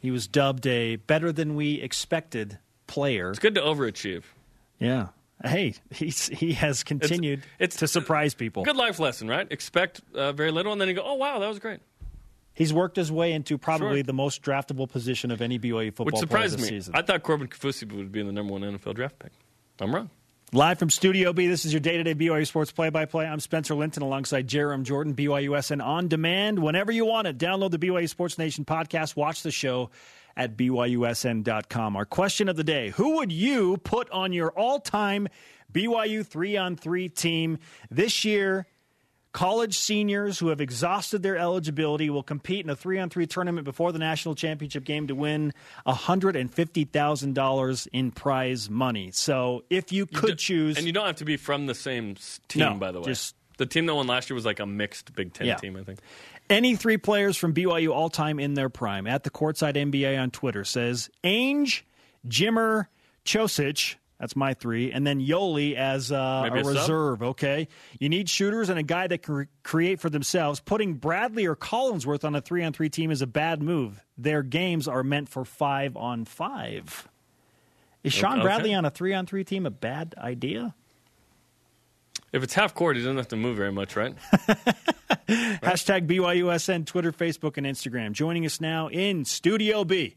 [0.00, 3.30] He was dubbed a better than we expected player.
[3.30, 4.22] It's good to overachieve.
[4.78, 5.08] Yeah.
[5.44, 8.62] Hey, he's, he has continued it's- to surprise people.
[8.64, 9.46] Good life lesson, right?
[9.50, 11.80] Expect uh, very little, and then you go, oh, wow, that was great.
[12.52, 14.02] He's worked his way into probably Sure.
[14.02, 16.76] the most draftable position of any BYU football Which player surprised this me.
[16.78, 16.94] season.
[16.94, 19.32] I thought Corbin Kaufusi would be in the number one NFL draft pick.
[19.80, 20.10] I'm wrong.
[20.52, 23.24] Live from Studio B, this is your day-to-day BYU Sports play-by-play.
[23.24, 27.38] I'm Spencer Linton alongside Jarom Jordan, BYUSN on demand whenever you want it.
[27.38, 29.14] Download the BYU Sports Nation podcast.
[29.14, 29.90] Watch the show
[30.36, 31.94] at BYUSN.com.
[31.94, 35.28] Our question of the day, who would you put on your all-time
[35.72, 37.58] BYU three-on-three team
[37.88, 38.66] this year?
[39.32, 43.64] College seniors who have exhausted their eligibility will compete in a three on three tournament
[43.64, 45.52] before the national championship game to win
[45.86, 49.10] $150,000 in prize money.
[49.12, 50.76] So if you could d- choose.
[50.76, 52.16] And you don't have to be from the same
[52.48, 53.06] team, No, by the way.
[53.06, 55.56] just- the team that won last year was like a mixed Big Ten Yeah.
[55.56, 55.98] team, I think.
[56.48, 60.30] Any three players from BYU all time in their prime at the Courtside NBA on
[60.30, 61.82] Twitter says Ainge,
[62.26, 62.86] Jimmer,
[63.24, 64.92] Cosic, That's my three.
[64.92, 67.68] And then Yoeli as uh, a, a reserve, okay?
[67.98, 70.60] You need shooters and a guy that can re- create for themselves.
[70.60, 74.04] Putting Bradley or Collinsworth on a three on three team is a bad move.
[74.18, 77.08] Their games are meant for five on five.
[78.04, 78.42] Is Shawn Okay.
[78.42, 80.74] Bradley on a three on three team a bad idea?
[82.30, 84.14] If it's half court, he doesn't have to move very much, right?
[85.28, 88.12] Hashtag BYUSN, Twitter, Facebook, and Instagram.
[88.12, 90.16] Joining us now in Studio B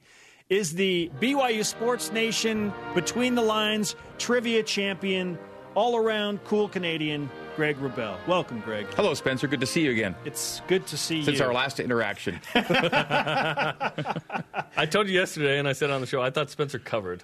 [0.54, 5.39] is the BYU Sports Nation Between the Lines trivia champion,
[5.74, 8.16] all around cool Canadian, Greg Wrubell.
[8.28, 8.86] Welcome, Greg.
[8.96, 9.48] Hello, Spencer.
[9.48, 10.13] Good to see you again.
[10.26, 11.34] It's good to see Since you.
[11.38, 12.39] Since our last interaction.
[12.54, 14.06] I
[14.89, 17.24] told you yesterday, and I said on the show, I thought Spencer covered.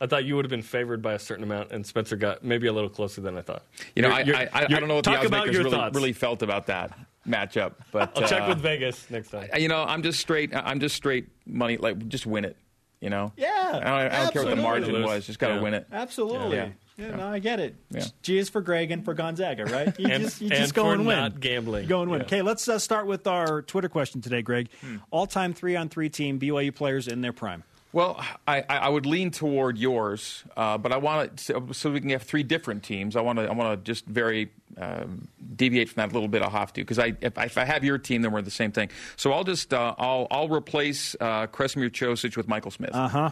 [0.00, 2.68] I thought you would have been favored by a certain amount, and Spencer got maybe
[2.68, 3.64] a little closer than I thought.
[3.96, 5.46] You know, You're- I, you're- I, I, I you're- don't know what the odds about
[5.46, 6.96] makers your really, really felt about that
[7.30, 9.48] matchup, but I'll check uh, with Vegas next time.
[9.56, 10.54] You know, I'm just straight.
[10.54, 11.76] I'm just straight money.
[11.76, 12.56] Like, just win it.
[13.00, 13.32] You know.
[13.36, 15.26] Yeah, I don't, I don't care what the margin was.
[15.26, 15.60] Just got to Yeah.
[15.62, 15.86] win it.
[15.90, 16.56] Absolutely.
[16.56, 16.68] Yeah.
[16.98, 17.76] Yeah, no, I get it.
[17.90, 18.04] Yeah.
[18.20, 19.98] G is for Greg and for Gonzaga, right?
[19.98, 21.16] You And- just, you and just go for and win.
[21.16, 21.86] not gambling.
[21.88, 22.20] Go and win.
[22.20, 22.26] Yeah.
[22.26, 24.68] Okay, let's uh, start with our Twitter question today, Greg.
[24.82, 24.96] Hmm.
[25.10, 27.64] All time three on three team BYU players in their prime.
[27.92, 31.90] Well, I, I I would lean toward yours, uh, but I want to so, so
[31.90, 33.16] we can have three different teams.
[33.16, 35.26] I want to I want to just very um,
[35.56, 36.42] deviate from that a little bit.
[36.42, 38.50] I'll have to because I if, I if I have your team, then we're the
[38.50, 38.90] same thing.
[39.16, 42.94] So I'll just uh, I'll I'll replace uh, Kresimir Cosic with Michael Smith.
[42.94, 43.30] Uh Uh-huh.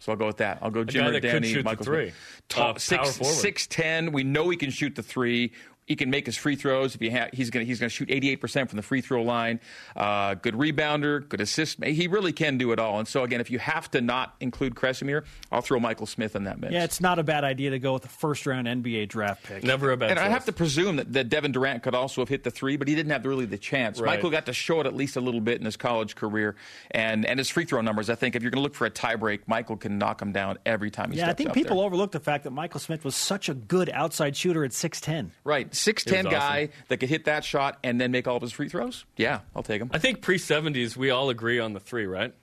[0.00, 0.58] So I'll go with that.
[0.62, 2.04] I'll go Jim guy or could Danny, shoot the Michael three.
[2.10, 2.42] Smith.
[2.50, 4.12] Tall, Uh, six six ten.
[4.12, 5.52] We know he can shoot the three.
[5.88, 6.94] He can make his free throws.
[6.94, 9.22] If he ha- he's going he's going to shoot 88 percent from the free throw
[9.22, 9.58] line.
[9.96, 11.82] Uh, good rebounder, good assist.
[11.82, 12.98] He really can do it all.
[12.98, 16.44] And so again, if you have to not include Kresimir, I'll throw Michael Smith in
[16.44, 16.74] that mix.
[16.74, 19.64] Yeah, it's not a bad idea to go with the first round NBA draft pick.
[19.64, 22.28] Never a bad and I have to presume that, that Devin Durrant could also have
[22.28, 23.98] hit the three, but he didn't have really the chance.
[23.98, 24.16] Right.
[24.16, 26.54] Michael got to show it at least a little bit in his college career,
[26.90, 28.10] and and his free throw numbers.
[28.10, 30.58] I think if you're going to look for a tiebreak, Michael can knock him down
[30.66, 31.86] every time he Yeah, I think out people there.
[31.86, 35.30] overlook the fact that Michael Smith was such a good outside shooter at 6'10.
[35.44, 38.36] Right, six ten He was guy that could hit that shot and then make all
[38.36, 39.04] of his free throws.
[39.16, 39.90] Yeah, I'll take him.
[39.92, 42.34] I think pre seventies we all agree on the three, right?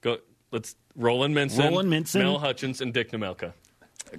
[0.00, 0.18] Go.
[0.52, 2.20] Let's Roland Minson, Roland Minson.
[2.20, 3.52] Mel Hutchins, and Dick Nemelka.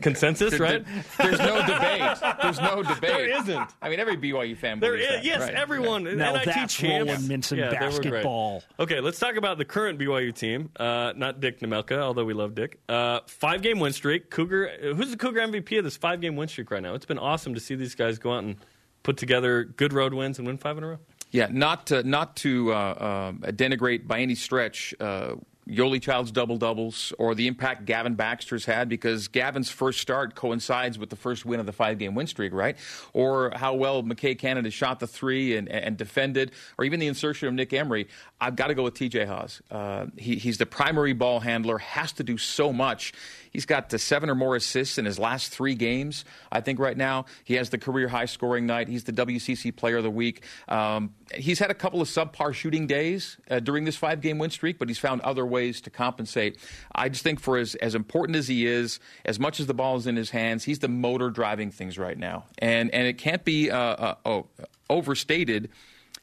[0.01, 0.85] Consensus, right?
[1.17, 2.17] There's no debate.
[2.41, 3.01] There's no debate.
[3.01, 3.69] There isn't.
[3.81, 5.23] I mean, every BYU fan There believes that.
[5.25, 6.03] yes, Right, everyone.
[6.17, 7.09] Now NIT that's champs.
[7.11, 8.03] Roland Minson Yeah, they were great.
[8.11, 8.63] basketball.
[8.79, 10.69] Okay, let's talk about the current BYU team.
[10.77, 12.79] Uh, not Dick Nemelka, although we love Dick.
[12.87, 14.29] Uh, five game win streak.
[14.29, 14.69] Cougar.
[14.69, 16.93] uh, Who's the Cougar MVP of this five game win streak right now?
[16.93, 18.55] It's been awesome to see these guys go out and
[19.03, 20.99] put together good road wins and win five in a row.
[21.31, 25.35] Yeah, not to, not to uh, um denigrate by any stretch uh,
[25.67, 30.97] Yoeli Child's double doubles or the impact Gavin Baxter's had because Gavin's first start coincides
[30.97, 32.77] with the first win of the five game win streak, right?
[33.13, 37.47] Or how well McKay Cannon shot the three and, and defended, or even the insertion
[37.47, 38.07] of Nick Emery.
[38.41, 39.61] I've got to go with TJ Haws.
[39.69, 43.13] Uh, he, he's the primary ball handler, has to do so much.
[43.51, 47.25] He's got seven or more assists in his last three games, I think, right now.
[47.43, 48.87] He has the career high scoring night.
[48.87, 50.43] He's the WCC Player of the Week.
[50.67, 54.49] Um, he's had a couple of subpar shooting days uh, during this five game win
[54.49, 56.57] streak, but he's found other ways to compensate.
[56.95, 59.97] I just think, for as, as important as he is, as much as the ball
[59.97, 62.45] is in his hands, he's the motor driving things right now.
[62.57, 64.47] And, and it can't be uh, uh, oh,
[64.89, 65.69] overstated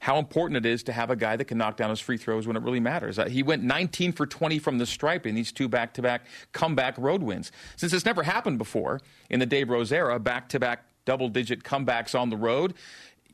[0.00, 2.46] how important it is to have a guy that can knock down his free throws
[2.46, 3.18] when it really matters.
[3.18, 6.26] Uh, he went 19 for 20 from the stripe in these two back to back
[6.52, 7.50] comeback road wins.
[7.76, 11.64] Since it's never happened before in the Dave Rose era, back to back double digit
[11.64, 12.74] comebacks on the road.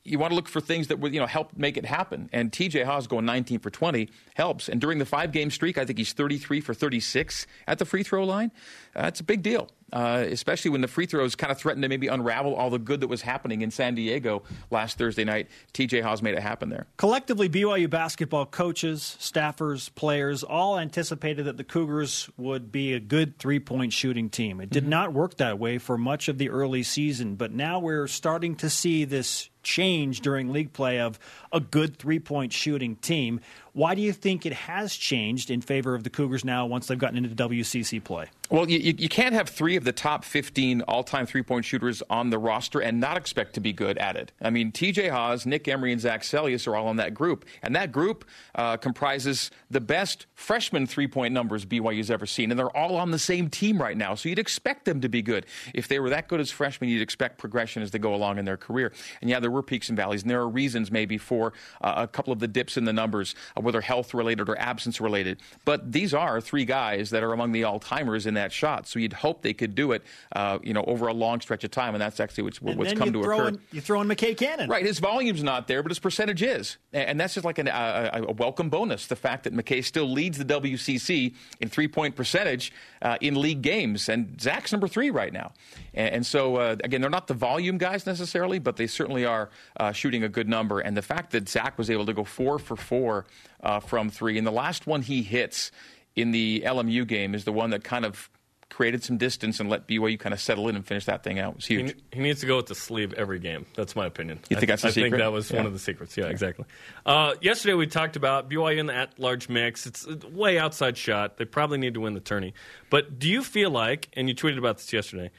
[0.04, 2.28] You want to look for things that would, you know, help make it happen.
[2.32, 4.68] And TJ Haws going 19 for 20 helps.
[4.68, 8.02] And during the five game streak, I think he's 33 for 36 at the free
[8.02, 8.52] throw line.
[8.94, 12.08] Uh, a big deal, uh, especially when the free throws kind of threatened to maybe
[12.08, 15.48] unravel all the good that was happening in San Diego last Thursday night.
[15.72, 16.88] TJ Haws made it happen there.
[16.96, 23.38] Collectively, BYU basketball coaches, staffers, players all anticipated that the Cougars would be a good
[23.38, 24.60] three point shooting team.
[24.60, 28.08] It did not work that way for much of the early season, but now we're
[28.08, 31.18] starting to see this change during league play of
[31.52, 33.40] a good three point shooting team.
[33.74, 36.96] Why do you think it has changed in favor of the Cougars now once they've
[36.96, 38.30] gotten into WCC play?
[38.48, 42.00] Well, you, you can't have three of the top 15 all time three point shooters
[42.08, 44.30] on the roster and not expect to be good at it.
[44.40, 47.46] I mean, TJ Haws, Nick Emery, and Zach Seljaas are all in that group.
[47.64, 52.52] And that group uh, comprises the best freshman three point numbers BYU's ever seen.
[52.52, 54.14] And they're all on the same team right now.
[54.14, 55.46] So you'd expect them to be good.
[55.74, 58.44] If they were that good as freshmen, you'd expect progression as they go along in
[58.44, 58.92] their career.
[59.20, 62.06] And yeah, there were peaks and valleys, and there are reasons maybe for uh, a
[62.06, 63.34] couple of the dips in the numbers.
[63.56, 65.40] Uh, whether health related or absence related.
[65.64, 68.86] But these are three guys that are among the all timers in that shot.
[68.86, 70.02] So you'd hope they could do it,
[70.34, 72.92] uh, you know, over a long stretch of time, and that's actually what's, And what's
[72.92, 73.48] come to occur.
[73.48, 74.68] in, you throw in McKay Cannon.
[74.68, 78.24] Right, his volume's not there, but his percentage is, and that's just like an, uh,
[78.28, 79.06] a welcome bonus.
[79.06, 82.72] The fact that McKay still leads the WCC in three-point percentage
[83.02, 85.52] uh, in league games, and Zach's number three right now.
[85.92, 89.50] And, and so, uh, again, they're not the volume guys necessarily, but they certainly are
[89.78, 90.80] uh, shooting a good number.
[90.80, 93.26] And the fact that Zach was able to go four for four
[93.64, 95.70] uh, from three, and the last one he hits
[96.14, 98.30] in the LMU game is the one that kind of
[98.70, 101.50] created some distance and let BYU kind of settle in and finish that thing out.
[101.52, 101.96] It was He, huge.
[102.12, 103.66] he needs to go with the sleeve every game.
[103.76, 104.40] That's my opinion.
[104.48, 106.16] You think I, that's the I think that was one of the secrets.
[106.16, 106.64] Yeah, exactly.
[107.06, 109.86] Uh, yesterday we talked about BYU in the at-large mix.
[109.86, 111.36] It's a way outside shot.
[111.36, 112.52] They probably need to win the tourney.
[112.90, 115.30] But do you feel like, and you tweeted about this yesterday,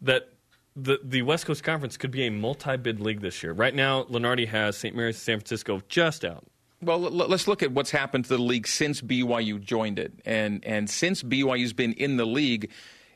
[0.00, 0.32] that
[0.74, 3.52] the the West Coast Conference could be a multi-bid league this year?
[3.52, 4.94] Right now, Lunardi has St.
[4.96, 6.46] Mary's San Francisco just out.
[6.80, 10.88] Well, let's look at what's happened to the league since BYU joined it, and and
[10.88, 12.70] since BYU's been in the league.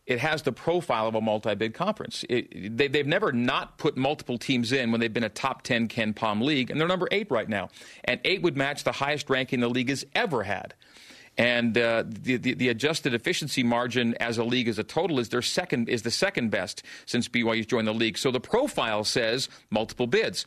[0.05, 2.25] It has the profile of a multi-bid conference.
[2.29, 5.87] It, they, they've never not put multiple teams in when they've been a top 10
[5.87, 7.69] KenPom league, and they're number eight right now.
[8.03, 10.75] And eight would match the highest ranking the league has ever had.
[11.39, 15.31] And uh, the, the the adjusted efficiency margin as a league as a total is
[15.31, 18.19] their second is the second best since BYU's joined the league.
[18.19, 20.47] So the profile says multiple bids.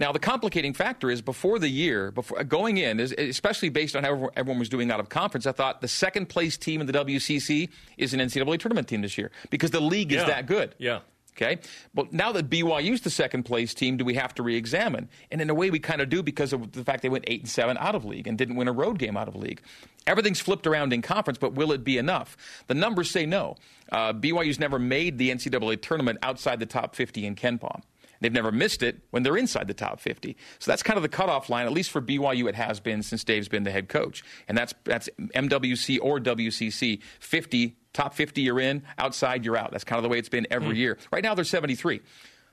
[0.00, 4.02] Now the complicating factor is before the year, before going in, is, especially based on
[4.02, 5.46] how everyone was doing out of conference.
[5.46, 9.18] I thought the second place team in the WCC is an NCAA tournament team this
[9.18, 10.26] year because the league is Yeah.
[10.28, 10.74] that good.
[10.78, 11.00] Yeah.
[11.36, 11.58] Okay.
[11.94, 15.08] But now that BYU's the second place team, do we have to re-examine?
[15.30, 17.40] And in a way, we kind of do because of the fact they went eight
[17.40, 19.60] and seven out of league and didn't win a road game out of league.
[20.06, 22.36] Everything's flipped around in conference, but will it be enough?
[22.66, 23.56] The numbers say no.
[23.92, 27.82] Uh, BYU's never made the NCAA tournament outside the top 50 in KenPom.
[28.20, 30.36] They've never missed it when they're inside the top 50.
[30.58, 33.24] So that's kind of the cutoff line, at least for BYU, it has been since
[33.24, 34.22] Dave's been the head coach.
[34.46, 39.70] And that's, that's MWC or WCC 50, top 50 you're in, outside you're out.
[39.72, 40.98] That's kind of the way it's been every year.
[41.10, 42.00] Right now they're 73.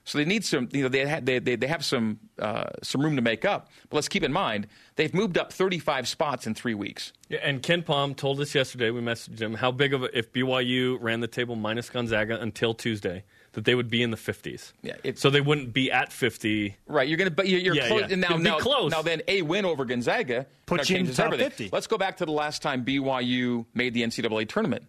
[0.07, 3.01] So they need some, you know, they, ha- they, they, they have some, uh, some
[3.01, 3.67] room to make up.
[3.89, 7.11] But let's keep in mind, they've moved up 35 spots in three weeks.
[7.27, 10.97] Yeah, and KenPom told us yesterday, we messaged him, how big of a, if BYU
[11.01, 14.73] ran the table minus Gonzaga until Tuesday, that they would be in the 50s.
[14.83, 16.75] Yeah, it- so they wouldn't be at 50.
[16.87, 18.09] Right, you're going to, but you're, you're Yeah, close.
[18.09, 18.15] yeah.
[18.17, 18.91] Now, It'd be now, close.
[18.91, 21.49] now, then a win over Gonzaga Puts now you in the changes top everything.
[21.49, 21.69] 50.
[21.71, 24.83] Let's go back to the last time BYU made the NCAA tournament.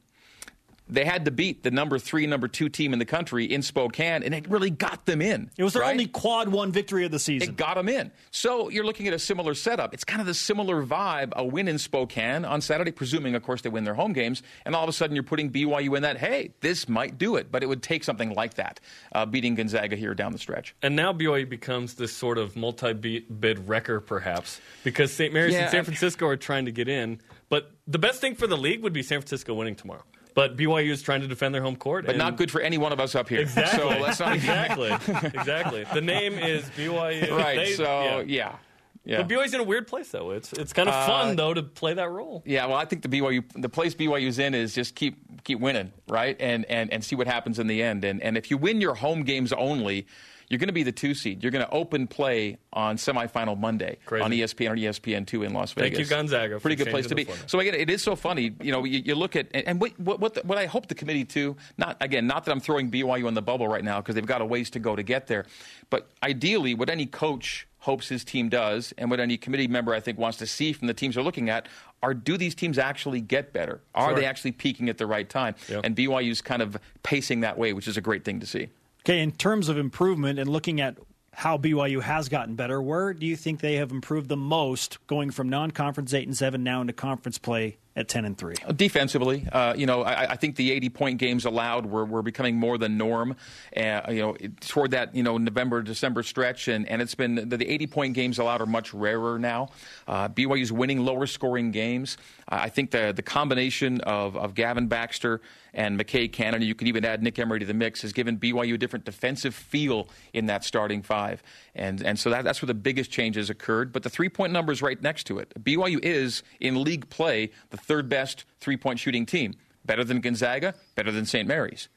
[0.91, 4.23] They had to beat the number three, number two team in the country in Spokane,
[4.23, 5.51] and it really got them in.
[5.57, 5.93] It was their right?
[5.93, 7.51] only quad one victory of the season.
[7.51, 8.11] It got them in.
[8.31, 9.93] So you're looking at a similar setup.
[9.93, 11.33] It's kind of the similar vibe.
[11.35, 14.75] A win in Spokane on Saturday, presuming, of course, they win their home games, and
[14.75, 16.17] all of a sudden you're putting BYU in that.
[16.17, 18.81] Hey, this might do it, but it would take something like that,
[19.13, 20.75] uh, beating Gonzaga here down the stretch.
[20.83, 25.33] And now BYU becomes this sort of multi-bid wrecker, perhaps, because St.
[25.33, 27.21] Mary's Yeah, and San Francisco are trying to get in.
[27.49, 30.05] But the best thing for the league would be San Francisco winning tomorrow.
[30.39, 32.07] But BYU is trying to defend their home court.
[32.07, 33.41] But not good for any one of us up here.
[33.41, 33.81] Exactly.
[33.81, 34.93] So let's not exactly.
[34.93, 35.85] exactly.
[35.93, 37.29] The name is BYU.
[37.37, 37.57] Right.
[37.57, 38.53] They- so yeah.
[38.53, 38.57] yeah.
[39.05, 39.23] Yeah.
[39.23, 40.31] But BYU's in a weird place, though.
[40.31, 42.45] It's it's kind of uh, fun, though, to play that role.
[42.47, 45.93] Yeah, well, I think the BYU, the place BYU's in is just keep keep winning,
[46.09, 48.05] right, and and and see what happens in the end.
[48.05, 50.07] And and if you win your home games only,
[50.49, 51.43] you're going to be the two seed.
[51.43, 54.23] You're going to open play on semifinal Monday Crazy.
[54.25, 55.97] on ESPN or ESPN two in Las Vegas.
[55.97, 57.25] Thank you, Gonzaga, Pretty good place to be.
[57.25, 57.51] format.
[57.51, 58.55] So again, it is so funny.
[58.63, 60.95] You know, you, you look at and, what what what, the, what I hope the
[60.95, 61.57] committee too.
[61.77, 64.41] Not again, not that I'm throwing BYU on the bubble right now because they've got
[64.41, 65.45] a ways to go to get there.
[65.91, 70.01] But ideally, what any coach hopes his team does, and what any committee member I
[70.01, 71.69] think wants to see from the teams they're looking at,
[72.03, 73.81] are do these teams actually get better?
[73.95, 74.17] Are Sure.
[74.19, 75.55] they actually peaking at the right time?
[75.69, 75.83] Yep.
[75.85, 78.69] And BYU's kind of pacing that way, which is a great thing to see.
[79.05, 80.99] Okay, in terms of improvement and looking at
[81.39, 85.31] how BYU has gotten better, where do you think they have improved the most, going
[85.31, 88.57] from non-conference eight and seven now into conference play at ten and three?
[88.75, 92.57] Defensively, uh, you know, I, I think the 80 point games allowed were, were becoming
[92.57, 93.37] more the norm,
[93.77, 96.67] uh, you know, toward that, you know, November, December stretch.
[96.67, 99.69] And, and it's been the, the 80 point games allowed are much rarer now.
[100.09, 102.17] Uh, BYU's winning lower scoring games.
[102.49, 105.41] I think the, the combination of, of Gavin Baxter
[105.75, 108.75] and McKay Cannon, you can even add Nick Emery to the mix, has given BYU
[108.75, 111.43] a different defensive feel in that starting five.
[111.75, 113.93] And, and so that, that's where the biggest changes occurred.
[113.93, 115.53] But the three point number is right next to it.
[115.63, 119.55] BYU is, in league play, the third best three point shooting team.
[119.85, 121.49] Better than Gonzaga, better than St.
[121.49, 121.89] Mary's.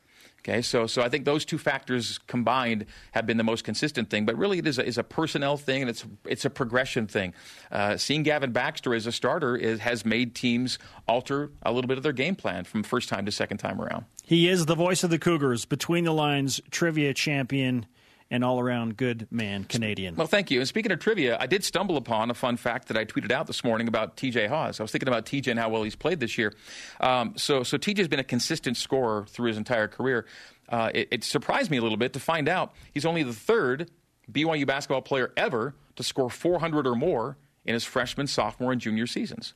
[0.44, 4.26] Okay, so so I think those two factors combined have been the most consistent thing,
[4.26, 7.34] but really it is a, is a personnel thing and it's it's a progression thing.
[7.72, 11.98] Uh, seeing Gavin Baxter as a starter is, has made teams alter a little bit
[11.98, 14.06] of their game plan from first time to second time around.
[14.24, 17.86] He is the voice of the Cougars, between the lines trivia champion
[18.32, 20.16] and all around good man Canadian.
[20.16, 20.60] Well, thank you.
[20.60, 23.46] And speaking of trivia, I did stumble upon a fun fact that I tweeted out
[23.46, 24.80] this morning about TJ Haws.
[24.80, 26.54] I was thinking about TJ and how well he's played this year.
[27.02, 30.26] Um, so, so TJ's been a consistent scorer through his entire career.
[30.70, 33.92] Uh, it, it surprised me a little bit to find out he's only the third
[34.32, 39.06] BYU basketball player ever to score 400 or more in his freshman, sophomore, and junior
[39.06, 39.54] seasons.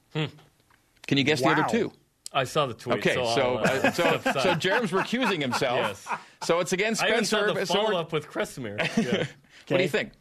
[1.07, 1.93] Can you guess the other two?
[2.33, 2.97] I saw the tweet.
[2.97, 6.05] Okay, so, so I'll, uh, uh, so so Jarom's recusing himself.
[6.09, 6.19] Yes.
[6.43, 7.47] So it's against I even Spencer.
[7.47, 8.77] saw the follow up with Kresimir.
[8.97, 9.25] Yeah.
[9.67, 10.11] What do you think?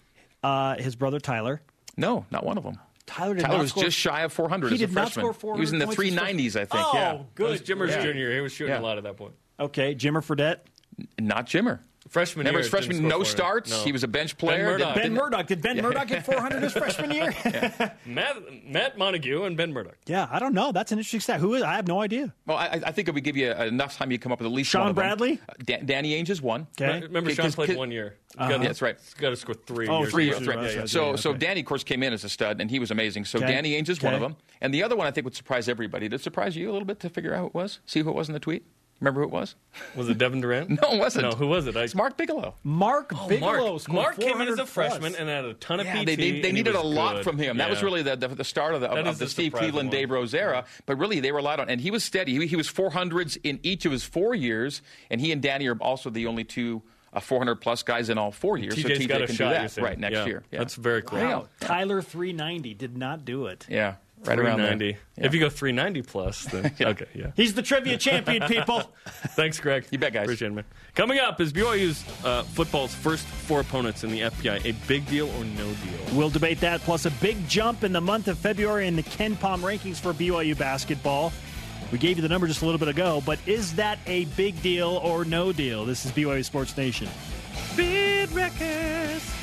[0.43, 1.61] Uh, his brother Tyler.
[1.99, 2.79] No, not one of them.
[3.05, 5.03] Tyler did Tyler not was score- just shy of 400 He as a did not
[5.13, 5.23] freshman.
[5.25, 6.71] score 400 he was in the points his 390s, I think.
[6.73, 7.13] Oh, yeah.
[7.17, 7.51] It good.
[7.51, 8.03] was Jimmer's Yeah.
[8.03, 8.33] junior.
[8.33, 8.81] He was shooting Yeah.
[8.81, 9.35] a lot at that point.
[9.61, 10.61] Okay, Jimmer Fredette.
[11.21, 11.81] Not Jimmer.
[12.11, 13.25] Freshman Remember year, his freshman no 400.
[13.25, 13.71] starts?
[13.71, 13.83] No.
[13.85, 14.73] He was a bench player.
[14.73, 14.95] Murdoch.
[14.95, 15.47] Ben Didn't- Murdoch.
[15.47, 17.35] Did Ben Murdoch get 400 his freshman year?
[18.07, 18.37] Matt,
[18.67, 19.97] Matt Montague and Ben Murdoch.
[20.07, 20.71] yeah, I don't know.
[20.71, 21.41] That's an interesting stat.
[21.41, 21.63] Who is?
[21.63, 22.33] I have no idea.
[22.47, 24.53] Well, I, I think if we give you enough time, you come up with at
[24.53, 24.97] least Shawn one of.
[24.97, 25.41] Bradley?
[25.65, 26.67] Da- Danny Ainge is one.
[26.81, 27.01] Okay.
[27.01, 28.17] Remember, Okay, Shawn 'cause- played 'cause- one year.
[28.37, 28.51] Uh-huh.
[28.51, 28.97] Got That's right.
[29.19, 29.87] Got to score three.
[29.89, 30.35] Oh, years three later.
[30.41, 30.57] That's right.
[30.59, 31.33] Right, right, So, right, so.
[31.35, 33.25] Danny, of course, came in as a stud, and he was amazing.
[33.27, 33.47] So Okay.
[33.47, 36.09] Danny Ainge is one of them, and the other one I think would surprise everybody.
[36.09, 37.79] Did it surprise you a little bit to figure out who it was?
[37.87, 38.65] See who it was in the tweet?
[39.01, 39.55] Remember who it was?
[39.97, 40.71] Was it Devin Durrant?
[40.71, 41.25] No, it wasn't.
[41.29, 41.77] No, who was it?
[41.77, 42.55] I, It's Mark Bigelow.
[42.63, 43.89] Mark Bigelow Mark.
[43.89, 45.15] Mark came in as a freshman plus.
[45.17, 46.07] and had a ton of Yeah, PT.
[46.07, 47.25] they, they, they needed a was lot good.
[47.25, 47.57] from him.
[47.59, 49.89] That was really the, the, the start of the, That of the the Steve Cleveland,
[49.89, 49.97] one.
[49.97, 50.65] Dave Rose era.
[50.87, 52.39] But really, they relied on, and he was steady.
[52.39, 54.81] He, he was 400s in each of his four years,
[55.11, 56.81] and he and Danny are also the only two
[57.13, 58.75] uh, 400 plus guys in all four years.
[58.81, 60.27] so TJ's TJ got a can shot do that right next Yeah.
[60.27, 60.43] year.
[60.53, 60.59] Yeah.
[60.61, 61.19] That's very cool.
[61.19, 61.49] Wow.
[61.61, 63.67] Tyler 390 did not do it.
[63.69, 63.95] Yeah,
[64.27, 64.69] right around there.
[64.69, 64.99] 390.
[65.17, 65.27] Yeah.
[65.27, 67.33] If you go 390 plus, then okay, yeah.
[67.37, 68.83] He's the trivia champion, people.
[69.07, 69.87] Thanks, Greg.
[69.91, 70.25] You bet, guys.
[70.25, 70.65] Appreciate it, man.
[70.95, 74.65] Coming up is BYU's uh, football's first four opponents in the FPI.
[74.65, 76.17] A big deal or no deal?
[76.17, 79.61] We'll debate that, plus a big jump in the month of February in the KenPom
[79.61, 81.33] rankings for BYU basketball.
[81.93, 84.61] We gave you the number just a little bit ago, but is that a big
[84.63, 85.85] deal or no deal?
[85.85, 87.09] This is BYU Sports Nation.
[87.77, 89.34] Bid Records.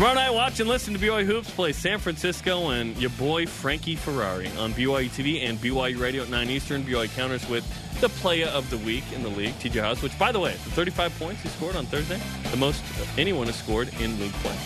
[0.00, 3.96] Tomorrow night, watch and listen to BYU Hoops play San Francisco and your boy Frankie
[3.96, 6.82] Ferrari on BYU TV and BYU Radio at 9 Eastern.
[6.84, 7.62] BYU counters with
[8.00, 10.70] the player of the week in the league, TJ Haws, which, by the way, the
[10.70, 12.18] 35 points he scored on Thursday,
[12.50, 12.82] the most
[13.18, 14.56] anyone has scored in league play.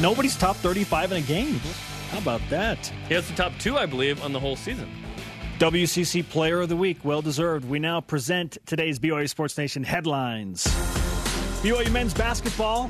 [0.00, 1.58] Nobody's top 35 in a game.
[2.12, 2.86] How about that?
[3.08, 4.88] He has the top two, I believe, on the whole season.
[5.58, 7.68] WCC Player of the Week, well deserved.
[7.68, 10.62] We now present today's BYU Sports Nation headlines.
[11.60, 12.88] BYU men's basketball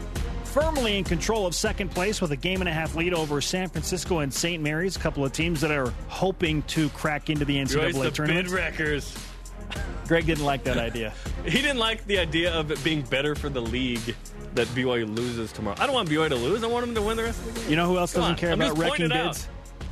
[0.50, 3.68] firmly in control of second place with a game and a half lead over San
[3.68, 4.62] Francisco and St.
[4.62, 8.10] Mary's, a couple of teams that are hoping to crack into the BYU's NCAA the
[8.10, 8.46] tournament.
[8.46, 9.16] bid wreckers.
[10.08, 11.12] Greg didn't like that idea.
[11.44, 14.14] He didn't like the idea of it being better for the league
[14.54, 15.76] that BYU loses tomorrow.
[15.80, 16.62] I don't want BYU to lose.
[16.62, 17.70] I want them to win the rest of the game.
[17.70, 19.48] You know who else Come doesn't on, care I'm about wrecking bids?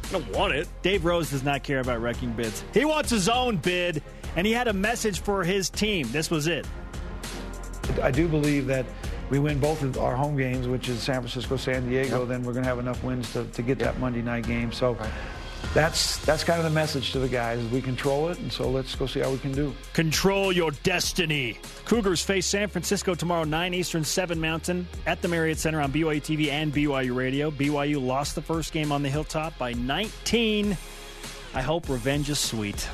[0.08, 0.68] I don't want it.
[0.82, 2.62] Dave Rose does not care about wrecking bids.
[2.74, 4.02] He wants his own bid,
[4.36, 6.06] and he had a message for his team.
[6.12, 6.66] This was it.
[8.02, 8.84] I do believe that
[9.30, 12.52] we win both of our home games, which is San Francisco, San Diego, then we're
[12.52, 14.72] going to have enough wins to, to get that Monday night game.
[14.72, 14.96] So
[15.74, 17.62] that's that's kind of the message to the guys.
[17.70, 19.74] We control it, and so let's go see how we can do.
[19.92, 21.58] Control your destiny.
[21.84, 26.22] Cougars face San Francisco tomorrow, 9 Eastern, 7 Mountain, at the Marriott Center on BYU
[26.22, 27.50] TV and BYU Radio.
[27.50, 30.76] BYU lost the first game on the Hilltop by 19.
[31.54, 32.88] I hope revenge is sweet.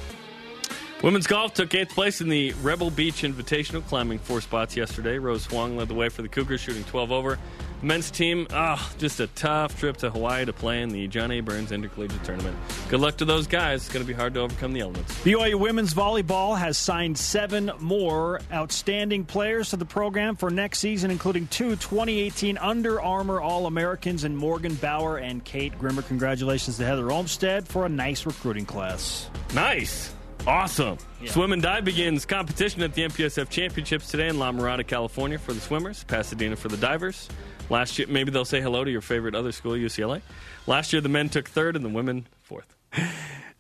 [1.04, 5.18] Women's golf took eighth place in the Rebel Beach Invitational, climbing four spots yesterday.
[5.18, 7.38] Rose Huang led the way for the Cougars, shooting 12 over.
[7.80, 11.30] The men's team, ah, just a tough trip to Hawaii to play in the John
[11.30, 11.40] A.
[11.40, 12.56] Burns Intercollegiate Tournament.
[12.88, 13.82] Good luck to those guys.
[13.82, 15.12] It's going to be hard to overcome the elements.
[15.24, 21.10] BYU women's volleyball has signed seven more outstanding players to the program for next season,
[21.10, 26.00] including two 2018 Under Armour All Americans in Morgan Bauer and Kate Grimmer.
[26.00, 29.28] Congratulations to Heather Olmstead for a nice recruiting class.
[29.52, 30.14] Nice.
[30.46, 30.98] Awesome.
[31.26, 35.54] Swim and dive begins competition at the MPSF Championships today in La Mirada, California for
[35.54, 37.28] the swimmers, Pasadena for the divers.
[37.70, 40.20] Last year, maybe they'll say hello to your favorite other school, UCLA.
[40.66, 42.76] Last year, the men took third and the women fourth.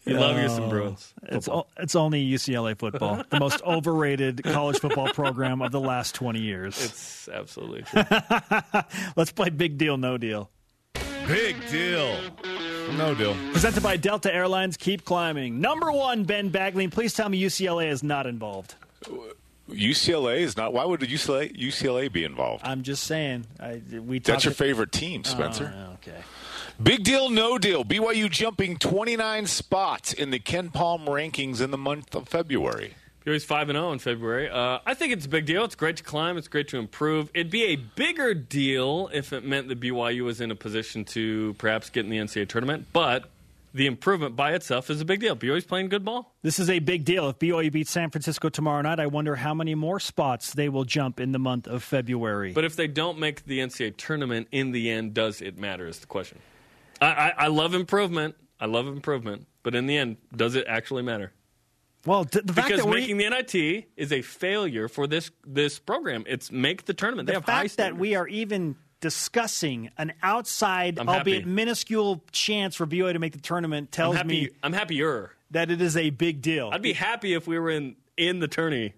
[0.04, 1.14] You love you some Bruins.
[1.22, 6.14] It's o- it's only UCLA football, the most overrated college football program of the last
[6.14, 6.84] 20 years.
[6.84, 8.02] It's absolutely true.
[9.16, 10.50] Let's play Big Deal, No Deal.
[11.26, 12.14] Big deal.
[12.92, 13.36] No deal.
[13.52, 14.76] Presented by Delta Airlines.
[14.76, 15.60] Keep climbing.
[15.60, 16.88] Number one, Ben Bagley.
[16.88, 18.74] Please tell me UCLA is not involved.
[19.70, 20.72] UCLA is not.
[20.72, 22.64] Why would UCLA UCLA be involved?
[22.64, 23.46] I'm just saying.
[23.58, 25.74] I, we That's your favorite team, oh, Spencer.
[25.74, 26.22] Oh, okay.
[26.82, 27.84] Big deal, no deal.
[27.84, 32.94] BYU jumping 29 spots in the KenPom rankings in the month of February.
[33.26, 34.50] BYU's 5 and 0 in February.
[34.50, 35.64] Uh, I think it's a big deal.
[35.64, 37.30] It's great to climb, it's great to improve.
[37.32, 41.54] It'd be a bigger deal if it meant that BYU was in a position to
[41.54, 43.30] perhaps get in the NCAA tournament, but
[43.72, 45.34] the improvement by itself is a big deal.
[45.34, 46.34] BYU's playing good ball.
[46.42, 47.28] This is a big deal.
[47.30, 50.84] If BYU beats San Francisco tomorrow night, I wonder how many more spots they will
[50.84, 52.52] jump in the month of February.
[52.52, 55.88] But if they don't make the NCAA tournament in the end, does it matter?
[55.88, 56.38] Is the question.
[57.00, 58.36] I, I, I love improvement.
[58.60, 59.46] I love improvement.
[59.62, 61.32] But in the end, does it actually matter?
[62.06, 65.30] Well, th- the fact Because that we, making the NIT is a failure for this
[65.46, 66.24] this program.
[66.26, 67.26] It's make the tournament.
[67.28, 71.50] They the fact that we are even discussing an outside, I'm albeit happy.
[71.50, 74.28] minuscule, chance for BYU to make the tournament I'm tells happy.
[74.28, 75.32] me I'm happier.
[75.52, 76.70] that it is a big deal.
[76.72, 78.94] I'd be happy if we were in in the tourney.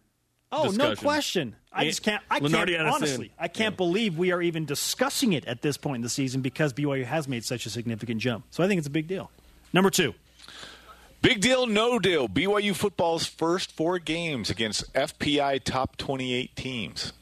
[0.53, 1.55] oh, no question.
[1.73, 2.23] I Eh, just can't.
[2.31, 2.87] I Lunardi can't Addison.
[2.95, 3.33] honestly.
[3.39, 6.73] I can't believe we are even discussing it at this point in the season because
[6.73, 8.47] BYU has made such a significant jump.
[8.51, 9.31] So I think it's a big deal.
[9.73, 10.15] Number two.
[11.27, 12.29] Big deal, no deal.
[12.29, 17.13] BYU football's first four games against FPI top 28 teams.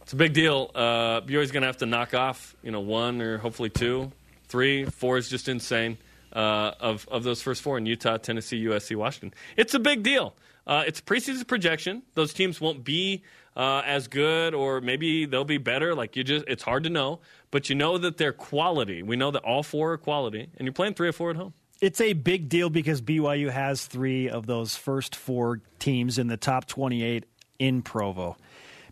[0.00, 0.70] It's a big deal.
[0.74, 4.12] Uh, BYU's going to have to knock off, you know, one or hopefully two,
[4.48, 5.98] three, four is just insane.
[6.32, 10.34] Uh, of of those first four in Utah, Tennessee, USC, Washington, it's a big deal.
[10.66, 12.02] Uh, it's preseason projection.
[12.14, 13.24] Those teams won't be
[13.58, 15.94] uh, as good, or maybe they'll be better.
[15.94, 17.20] Like you just, it's hard to know.
[17.50, 19.02] But you know that they're quality.
[19.02, 21.52] We know that all four are quality, and you're playing three or four at home.
[21.80, 26.36] It's a big deal because BYU has three of those first four teams in the
[26.36, 27.24] top 28
[27.58, 28.36] in Provo.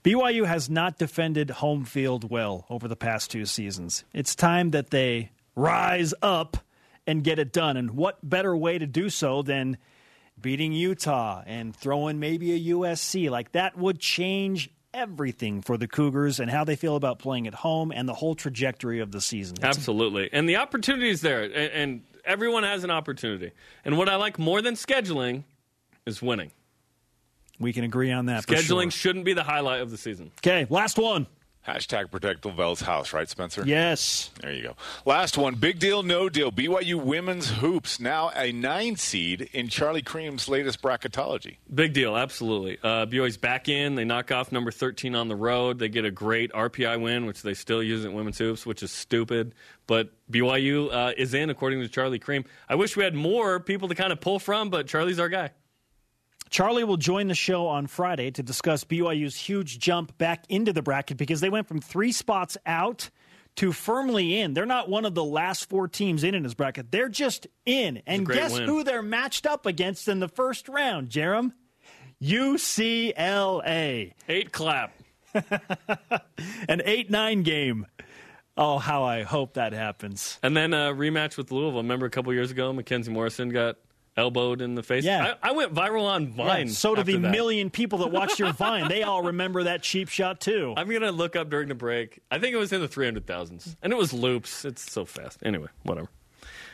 [0.03, 4.05] BYU has not defended home field well over the past two seasons.
[4.13, 6.57] It's time that they rise up
[7.07, 7.77] and get it done.
[7.77, 9.77] And what better way to do so than
[10.41, 13.31] beating Utah and throwing maybe a USC?
[13.31, 17.55] Like that would change everything for the Cougars and how they feel about playing at
[17.55, 19.57] home and the whole trajectory of the season.
[19.63, 20.29] Absolutely.
[20.33, 23.53] And the opportunity is there, and, and everyone has an opportunity.
[23.85, 25.45] And what I like more than scheduling
[26.07, 26.51] is winning.
[27.59, 28.47] We can agree on that.
[28.47, 28.91] Scheduling sure.
[28.91, 30.33] shouldn't be the highlight of the season.
[30.39, 31.27] Okay, last one.
[31.67, 33.63] Hashtag protect LaVell's house, right, Spencer?
[33.65, 34.31] Yes.
[34.41, 34.77] There you go.
[35.07, 35.55] Last one.
[35.55, 36.51] Big deal, no deal.
[36.51, 41.59] BYU women's hoops now a nine seed in Charlie Creme's latest bracketology.
[41.73, 42.79] Big deal, absolutely.
[42.83, 43.95] Uh, BYU's back in.
[43.95, 45.79] They knock off number 13 on the road.
[45.79, 48.91] They get a great RPI win, which they still use in women's hoops, which is
[48.91, 49.55] stupid.
[49.87, 52.45] But BYU uh, is in, according to Charlie Creme.
[52.69, 55.51] I wish we had more people to kind of pull from, but Charlie's our guy.
[56.53, 60.83] Charlie will join the show on Friday to discuss BYU's huge jump back into the
[60.83, 63.09] bracket because they went from three spots out
[63.57, 64.53] to firmly in.
[64.53, 66.91] They're not one of the last four teams in in his bracket.
[66.91, 68.03] They're just in.
[68.07, 68.69] And guess win.
[68.69, 71.53] who they're matched up against in the first round, Jarom?
[72.23, 74.13] UCLA.
[74.29, 74.93] Eight clap.
[76.69, 77.87] An 8 9 game.
[78.59, 80.39] Oh, how I hope that happens.
[80.43, 81.81] And then a rematch with Louisville.
[81.81, 83.79] Remember a couple years ago, Mackenzie Morrison got
[84.17, 85.05] elbowed in the face?
[85.05, 85.35] Yeah.
[85.43, 86.67] I, I went viral on Vine.
[86.69, 87.31] Yeah, so do the that.
[87.31, 88.89] million people that watched your Vine.
[88.89, 90.75] They all remember that cheap shot, too.
[90.77, 92.21] I'm gonna look up during the break.
[92.31, 94.65] I think it was in the 300,000s, and it was loops.
[94.65, 95.39] It's so fast.
[95.45, 96.09] Anyway, whatever.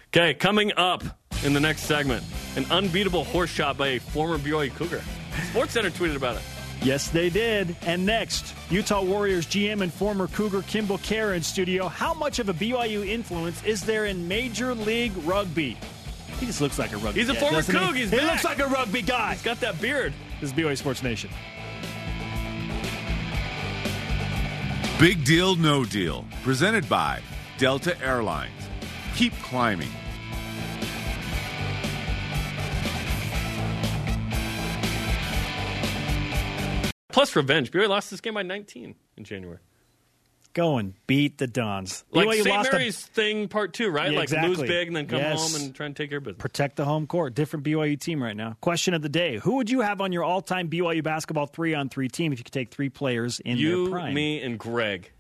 [0.09, 1.05] Okay, coming up
[1.45, 2.25] in the next segment,
[2.57, 5.03] an unbeatable horse shot by a former BYU Cougar.
[5.51, 6.43] Sports Center tweeted about it.
[6.83, 7.77] Yes, they did.
[7.83, 11.89] And next, Utah Warriors GM and former Cougar Kimball Kjar in studio.
[11.89, 15.77] How much of a BYU influence is there in Major League Rugby?
[16.41, 17.21] He just looks like a rugby.
[17.21, 18.01] He's a guy, former doesn't he?
[18.01, 18.27] He's he back.
[18.31, 19.33] looks like a rugby guy.
[19.33, 20.13] He's got that beard.
[20.41, 21.31] This is BYU Sports Nation.
[25.01, 27.21] Big Deal No Deal, presented by
[27.57, 28.53] Delta Airlines.
[29.17, 29.91] Keep climbing.
[37.11, 37.73] Plus revenge.
[37.73, 39.59] BYU lost this game by 19 in January.
[40.59, 42.03] Go and beat the Dons.
[42.11, 42.73] Like BYU St.
[42.73, 44.11] Mary's thing, part two, right?
[44.11, 45.53] Yeah, like lose big and then come Yes.
[45.53, 46.41] home and try and take care of business.
[46.41, 47.35] protect the home court.
[47.35, 48.57] Different BYU team right now.
[48.61, 52.33] Question of the day: Who would you have on your all-time BYU basketball three-on-three team
[52.33, 54.15] if you could take three players in You, their prime?
[54.15, 55.13] me, and Greg.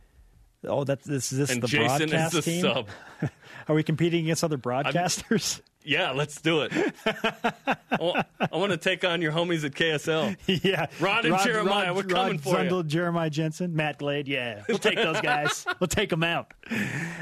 [0.66, 1.30] Oh, that's this.
[1.30, 2.60] Is this And the Jason is broadcast the team?
[2.62, 2.88] sub.
[3.68, 5.60] Are we competing against other broadcasters?
[5.88, 6.72] Yeah, let's do it.
[7.90, 10.36] I want to take on your homies at KSL.
[10.62, 10.86] yeah.
[11.00, 12.70] Rod and Jeremiah, we're coming for you.
[12.70, 14.28] Zundel, Jeremiah Jensen, Matt Glade.
[14.28, 15.64] Yeah, we'll take those guys.
[15.80, 16.52] we'll take them out.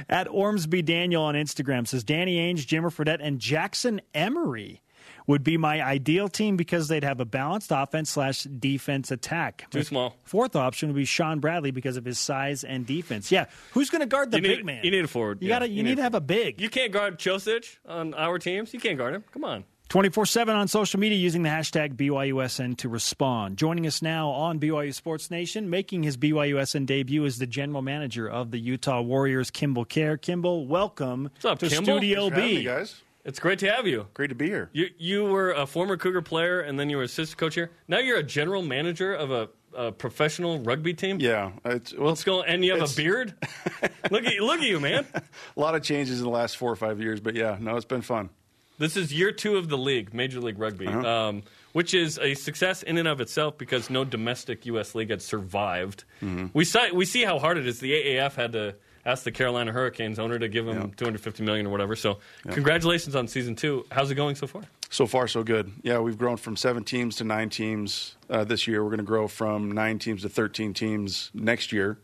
[0.09, 4.83] At Ormsby Daniel on Instagram says Danny Ainge, Jimmer Fredette, and Jackson Emery
[5.27, 9.67] would be my ideal team because they'd have a balanced offense slash defense attack.
[9.71, 10.17] Too small.
[10.25, 13.33] Fourth option would be Shawn Bradley because of his size and defense.
[13.33, 14.85] Yeah, who's going to guard the You need, big man?
[14.85, 15.39] you need a forward.
[15.43, 15.69] You Yeah, gotta.
[15.69, 16.61] You, need, to have a big.
[16.61, 18.73] You can't guard Cosic on our teams.
[18.73, 19.25] You can't guard him.
[19.33, 19.65] Come on.
[19.89, 23.57] 24 7 on social media using the hashtag BYUSN to respond.
[23.57, 28.29] Joining us now on BYU Sports Nation, making his BYUSN debut is the general manager
[28.29, 30.21] of the Utah Warriors, Kimball Kjar.
[30.21, 31.99] Kimball, welcome What's up, to Kimball?
[31.99, 32.55] Studio Thanks for B.
[32.57, 33.03] me, guys.
[33.27, 34.07] It's great to have you.
[34.15, 34.71] Great to be here.
[34.73, 37.71] You you were a former Cougar player and then you were assistant coach here.
[37.89, 41.19] Now you're a general manager of a, a professional rugby team.
[41.21, 42.43] Yeah, it's well, Let's go.
[42.43, 43.35] And you have a beard.
[44.11, 45.05] look at you, look at you, man.
[45.15, 47.85] a lot of changes in the last four or five years, but yeah, no, it's
[47.85, 48.31] been fun.
[48.79, 51.09] This is year two of the league, Major League Rugby, Uh-huh.
[51.29, 54.95] um, which is a success in and of itself because no domestic U.S.
[54.95, 56.05] league had survived.
[56.23, 56.47] Mm-hmm.
[56.53, 57.81] We saw, we see how hard it is.
[57.81, 58.75] The AAF had to
[59.07, 60.87] ask the Carolina Hurricanes owner to give them Yeah.
[60.97, 61.97] 250 million or whatever.
[61.97, 62.19] So,
[62.51, 63.87] congratulations on season two.
[63.91, 64.63] How's it going so far?
[64.91, 65.73] So far, so good.
[65.83, 68.83] Yeah, we've grown from seven teams to nine teams uh, this year.
[68.83, 71.99] We're going to grow from nine teams to 13 teams next year.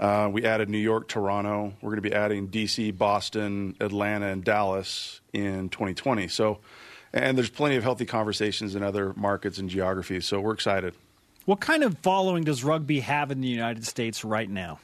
[0.00, 1.74] Uh, we added New York, Toronto.
[1.80, 6.26] We're going to be adding DC, Boston, Atlanta, and Dallas in 2020.
[6.28, 6.58] So,
[7.12, 10.26] and there's plenty of healthy conversations in other markets and geographies.
[10.26, 10.94] So we're excited.
[11.44, 14.80] What kind of following does rugby have in the United States right now?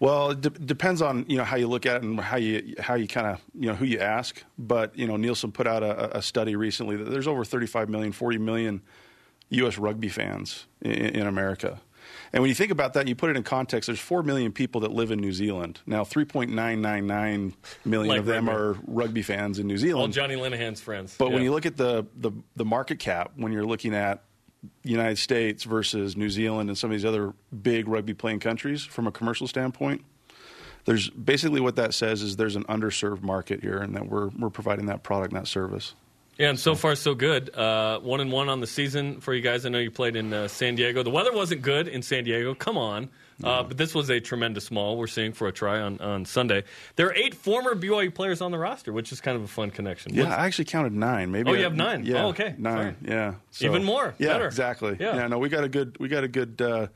[0.00, 2.74] Well, it de- depends on you know how you look at it and how you
[2.78, 4.42] how you kind of you know who you ask.
[4.58, 8.12] But you know Nielsen put out a, a study recently that there's over 35 million,
[8.12, 8.82] 40 million
[9.50, 9.78] U.S.
[9.78, 11.80] rugby fans in, in America.
[12.34, 13.86] And when you think about that, and you put it in context.
[13.86, 16.02] There's four million people that live in New Zealand now.
[16.04, 18.60] 3.999 million Like of them rugby.
[18.60, 20.12] are rugby fans in New All Zealand.
[20.12, 21.16] Johnny Linehan's friends.
[21.16, 24.22] But when you look at the, the the market cap, when you're looking at
[24.82, 29.06] United States versus New Zealand and some of these other big rugby playing countries from
[29.06, 30.04] a commercial standpoint,
[30.84, 34.50] there's basically what that says is there's an underserved market here, and that we're we're
[34.50, 35.94] providing that product and that service.
[36.38, 37.54] Yeah, and so far so good.
[37.54, 39.64] Uh, one and one on the season for you guys.
[39.64, 41.02] I know you played in uh, San Diego.
[41.04, 42.54] The weather wasn't good in San Diego.
[42.54, 43.08] Come on,
[43.44, 44.96] uh, but this was a tremendous mall.
[44.96, 46.64] We're seeing for a try on, on Sunday.
[46.96, 49.70] There are eight former BYU players on the roster, which is kind of a fun
[49.70, 50.12] connection.
[50.12, 51.30] Yeah, What's- I actually counted nine.
[51.30, 52.04] Maybe Oh, you have nine?
[52.04, 52.56] Yeah, Oh, okay.
[52.58, 52.96] nine.
[53.02, 54.14] Yeah, Even more.
[54.18, 54.46] Yeah, Better.
[54.46, 54.96] exactly.
[54.98, 55.14] Yeah.
[55.14, 55.26] Yeah.
[55.28, 56.88] no, we got a good we got a good uh,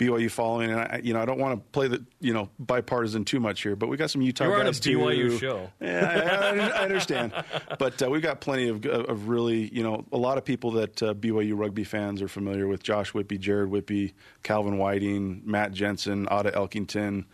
[0.00, 3.26] BYU following, and I, you know I don't want to play the you know bipartisan
[3.26, 4.98] too much here, but we got some Utah You're on a guys too.
[4.98, 5.70] BYU show.
[5.80, 7.32] Yeah, I, I, understand,
[7.78, 11.02] but uh, we've got plenty of of really you know a lot of people that
[11.02, 16.26] uh, BYU rugby fans are familiar with: Josh Whippy, Jared Whippy, Calvin Whiting, Matt Jensen,
[16.30, 17.26] Otta Elkington.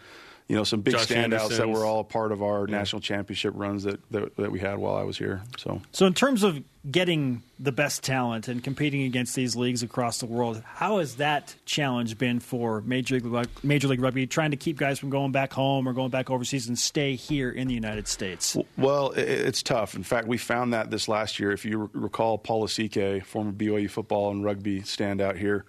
[0.48, 3.52] You know, some big Josh standouts that were all a part of our national championship
[3.56, 5.42] runs that, that that we had while I was here.
[5.58, 5.82] So.
[5.90, 10.26] So, in terms of getting the best talent and competing against these leagues across the
[10.26, 14.76] world, how has that challenge been for Major League, Major League Rugby, trying to keep
[14.78, 18.06] guys from going back home or going back overseas and stay here in the United
[18.06, 18.56] States?
[18.78, 19.96] Well, i- it's tough.
[19.96, 21.50] In fact, we found that this last year.
[21.50, 25.64] If you recall, Paul Lasike, former BYU football and rugby standout here,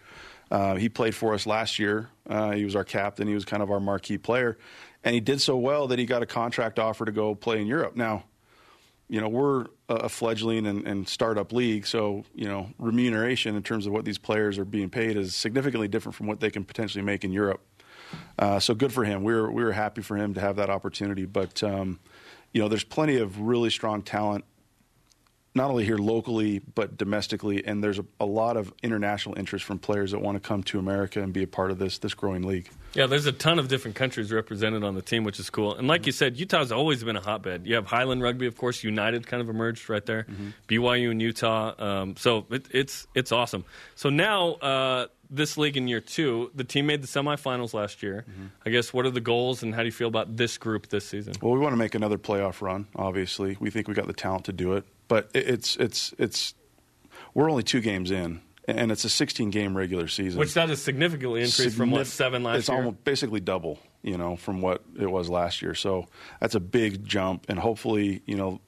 [0.52, 2.10] uh, he played for us last year.
[2.28, 3.28] Uh, he was our captain.
[3.28, 4.58] He was kind of our marquee player,
[5.04, 7.68] and he did so well that he got a contract offer to go play in
[7.68, 7.96] Europe.
[7.96, 8.26] Now,
[9.10, 13.86] you know, we're a fledgling and, and startup league, so you know, remuneration in terms
[13.86, 17.04] of what these players are being paid is significantly different from what they can potentially
[17.04, 17.62] make in Europe.
[18.38, 19.24] Uh, so good for him.
[19.24, 21.26] We were we were happy for him to have that opportunity.
[21.26, 22.00] But um,
[22.54, 24.44] you know, there's plenty of really strong talent,
[25.58, 29.80] not only here locally but domestically, and there's a, a lot of international interest from
[29.80, 32.44] players that want to come to America and be a part of this this growing
[32.44, 32.70] league.
[32.94, 35.76] Yeah, there's a ton of different countries represented on the team, which is cool.
[35.76, 37.68] And like you said, Utah's always been a hotbed.
[37.68, 38.84] You have Highland Rugby, of course.
[38.84, 40.26] United kind of emerged right there.
[40.68, 41.74] BYU and Utah.
[41.78, 43.66] Um, so it, it's it's awesome.
[43.96, 48.26] So now uh, this league in year two, the team made the semifinals last year.
[48.66, 51.06] I guess what are the goals and how do you feel about this group this
[51.06, 51.34] season?
[51.42, 52.88] Well, we want to make another playoff run.
[52.96, 56.54] Obviously, we think we got the talent to do it, but it's it's it's
[57.34, 60.40] we're only two games in, and it's a 16 game regular season.
[60.40, 62.78] Which that is significantly increased from what seven last it's year.
[62.78, 65.74] It's almost basically double, you know, from what it was last year.
[65.74, 66.08] So
[66.40, 68.60] that's a big jump, and hopefully, you know,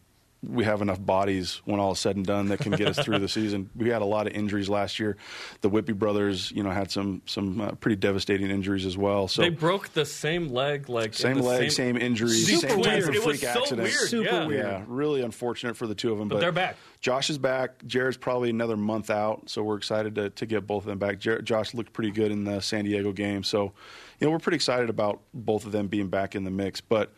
[0.42, 3.20] we have enough bodies when all is said and done that can get us through
[3.20, 3.70] the season.
[3.76, 5.18] We had a lot of injuries last year.
[5.60, 9.28] The Whippy brothers, you know, had some some uh, pretty devastating injuries as well.
[9.28, 12.86] So they broke the same leg, like same the leg, same, injuries, Super same weird.
[12.86, 13.82] type of It was freak so accident.
[13.82, 13.94] weird.
[13.94, 14.46] Super yeah.
[14.48, 14.66] weird.
[14.66, 16.30] Yeah, really unfortunate for the two of them.
[16.30, 16.78] But, they're back.
[17.02, 17.86] Josh is back.
[17.86, 21.20] Jared's probably another month out, so we're excited to, to get both of them back.
[21.20, 23.74] Jared, Josh looked pretty good in the San Diego game, so
[24.20, 26.80] you know we're pretty excited about both of them being back in the mix.
[26.82, 27.12] But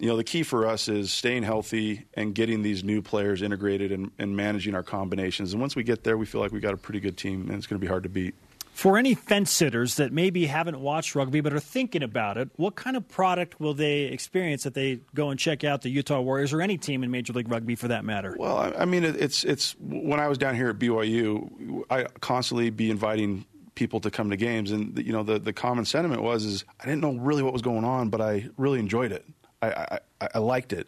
[0.00, 3.92] you know the key for us is staying healthy and getting these new players integrated
[3.92, 5.52] and, and managing our combinations.
[5.52, 7.52] And once we get there, we feel like we've got a pretty good team, and
[7.52, 8.34] it's going to be hard to beat.
[8.72, 12.76] For any fence sitters that maybe haven't watched rugby but are thinking about it, what
[12.76, 16.54] kind of product will they experience if they go and check out the Utah Warriors
[16.54, 18.34] or any team in Major League Rugby for that matter?
[18.38, 22.70] Well, I, I mean, it's it's when I was down here at BYU, I constantly
[22.70, 23.44] be inviting
[23.74, 26.86] people to come to games, and you know, the the common sentiment was is I
[26.86, 29.26] didn't know really what was going on, but I really enjoyed it.
[29.62, 30.86] I, I, I liked it,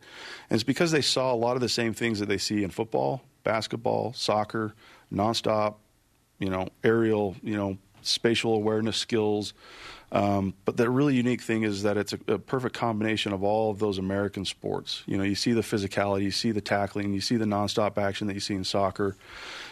[0.49, 2.71] and it's because they saw a lot of the same things that they see in
[2.71, 4.75] football, basketball, soccer,
[5.13, 5.75] nonstop,
[6.39, 9.55] you know, aerial, you know, spatial awareness skills.
[10.11, 13.71] Um, but the really unique thing is that it's a, a perfect combination of all
[13.71, 15.03] of those American sports.
[15.07, 18.27] You know, you see the physicality, you see the tackling, you see the nonstop action
[18.27, 19.17] that you see in soccer,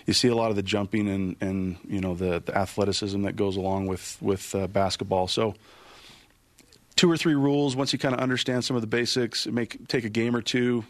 [0.07, 3.37] you see a lot of the jumping and, and you know the, the athleticism that
[3.37, 5.29] goes along with with uh, basketball.
[5.29, 5.55] So,
[7.01, 7.75] two or three rules.
[7.75, 10.85] Once you kind of understand some of the basics, make take a game or two,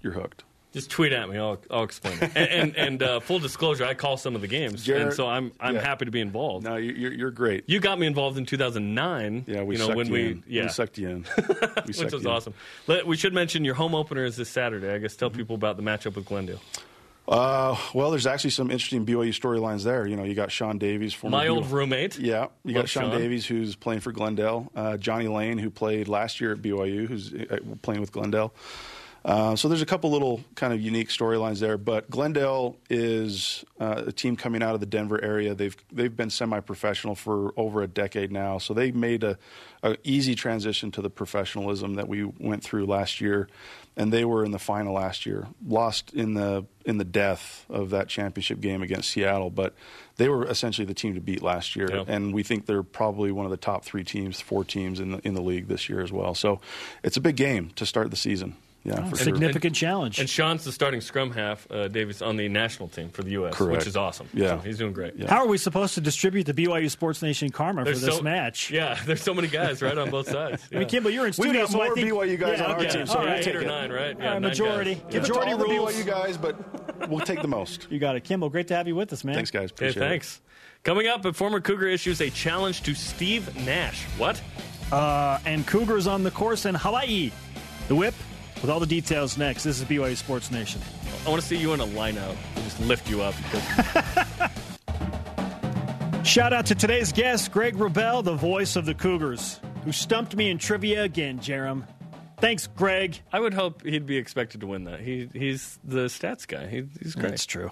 [0.00, 0.44] you're hooked.
[0.72, 1.36] Just tweet at me.
[1.36, 2.16] I'll, I'll explain.
[2.22, 2.32] It.
[2.34, 5.28] And and, and uh, full disclosure, I call some of the games, Jared- and so
[5.28, 5.82] I'm I'm yeah.
[5.82, 6.64] happy to be involved.
[6.64, 7.64] No, you- you're, you're great.
[7.66, 9.44] You got me involved in 2009.
[9.46, 10.44] Yeah, we you know sucked when you we in.
[10.46, 11.26] yeah We sucked you in.
[11.86, 12.54] We which was awesome.
[12.86, 14.90] Let, we should mention your home opener is this Saturday.
[14.94, 16.60] I guess tell people about the matchup with Glendale.
[17.28, 20.06] Uh, well, there's actually some interesting BYU storylines there.
[20.06, 22.18] You know, you got Shaun Davies, former My old BYU roommate.
[22.18, 23.18] Yeah, you Love got Sean, Sean.
[23.18, 24.70] Davies, who's playing for Glendale.
[24.74, 28.52] Uh, Johnny Lane, who played last year at BYU, who's uh, playing with Glendale.
[29.24, 34.04] Uh, so there's a couple little kind of unique storylines there, but Glendale is uh,
[34.08, 35.54] a team coming out of the Denver area.
[35.54, 39.38] They've they've been semi-professional for over a decade now, so they made a,
[39.84, 43.48] a easy transition to the professionalism that we went through last year,
[43.96, 47.90] and they were in the final last year, lost in the in the death of
[47.90, 49.74] that championship game against Seattle, but
[50.16, 52.04] they were essentially the team to beat last year, Yeah.
[52.08, 55.18] and we think they're probably one of the top three teams, four teams in the
[55.26, 56.34] in the league this year as well.
[56.34, 56.60] So
[57.02, 58.56] it's a big game to start the season.
[58.84, 59.24] Yeah, for sure.
[59.26, 60.18] Significant challenge.
[60.18, 63.54] And Sean's the starting scrum half, uh, Davis, on the national team for the U.S.,
[63.54, 63.78] Correct.
[63.78, 64.28] which is awesome.
[64.34, 64.48] Yeah.
[64.48, 65.14] So he's doing great.
[65.16, 65.30] Yeah.
[65.30, 68.22] How are we supposed to distribute the BYU Sports Nation karma There's for this so-
[68.22, 68.70] match?
[68.72, 70.64] Yeah, there's so many guys right on both sides.
[70.70, 70.88] I mean, Yeah.
[70.88, 71.52] Kimball, you're in studio.
[71.52, 71.94] We've studio, got so I more
[72.26, 73.38] think BYU guys yeah, on our team, so All we'll right.
[73.38, 73.66] eight take or it.
[73.66, 74.14] nine, right?
[74.16, 74.94] All right, nine majority.
[74.96, 75.02] guys.
[75.10, 75.92] Give it to Majority all the rules.
[75.94, 77.86] BYU guys, but we'll take the most.
[77.88, 78.50] You got it, Kimball.
[78.50, 79.36] Great to have you with us, man.
[79.36, 79.70] Thanks, guys.
[79.70, 80.08] Hey, Appreciate it.
[80.08, 80.40] thanks.
[80.82, 84.04] Coming up, a former Cougar issues a challenge to Steve Nash.
[84.18, 84.42] What?
[84.90, 87.30] Uh, and Cougars on the course in Hawaii.
[87.86, 88.14] The whip
[88.62, 89.64] with all the details next.
[89.64, 90.80] This is BYU Sports Nation.
[91.26, 93.34] I want to see you in a line out and just lift you up.
[96.24, 100.50] Shout out to today's guest, Greg Wrubell, the voice of the Cougars, who stumped me
[100.50, 101.86] in trivia again, Jarom.
[102.38, 103.18] Thanks, Greg.
[103.32, 105.00] I would hope he'd be expected to win that.
[105.00, 106.66] He, he's the stats guy.
[106.68, 107.30] He, he's great.
[107.30, 107.70] That's true.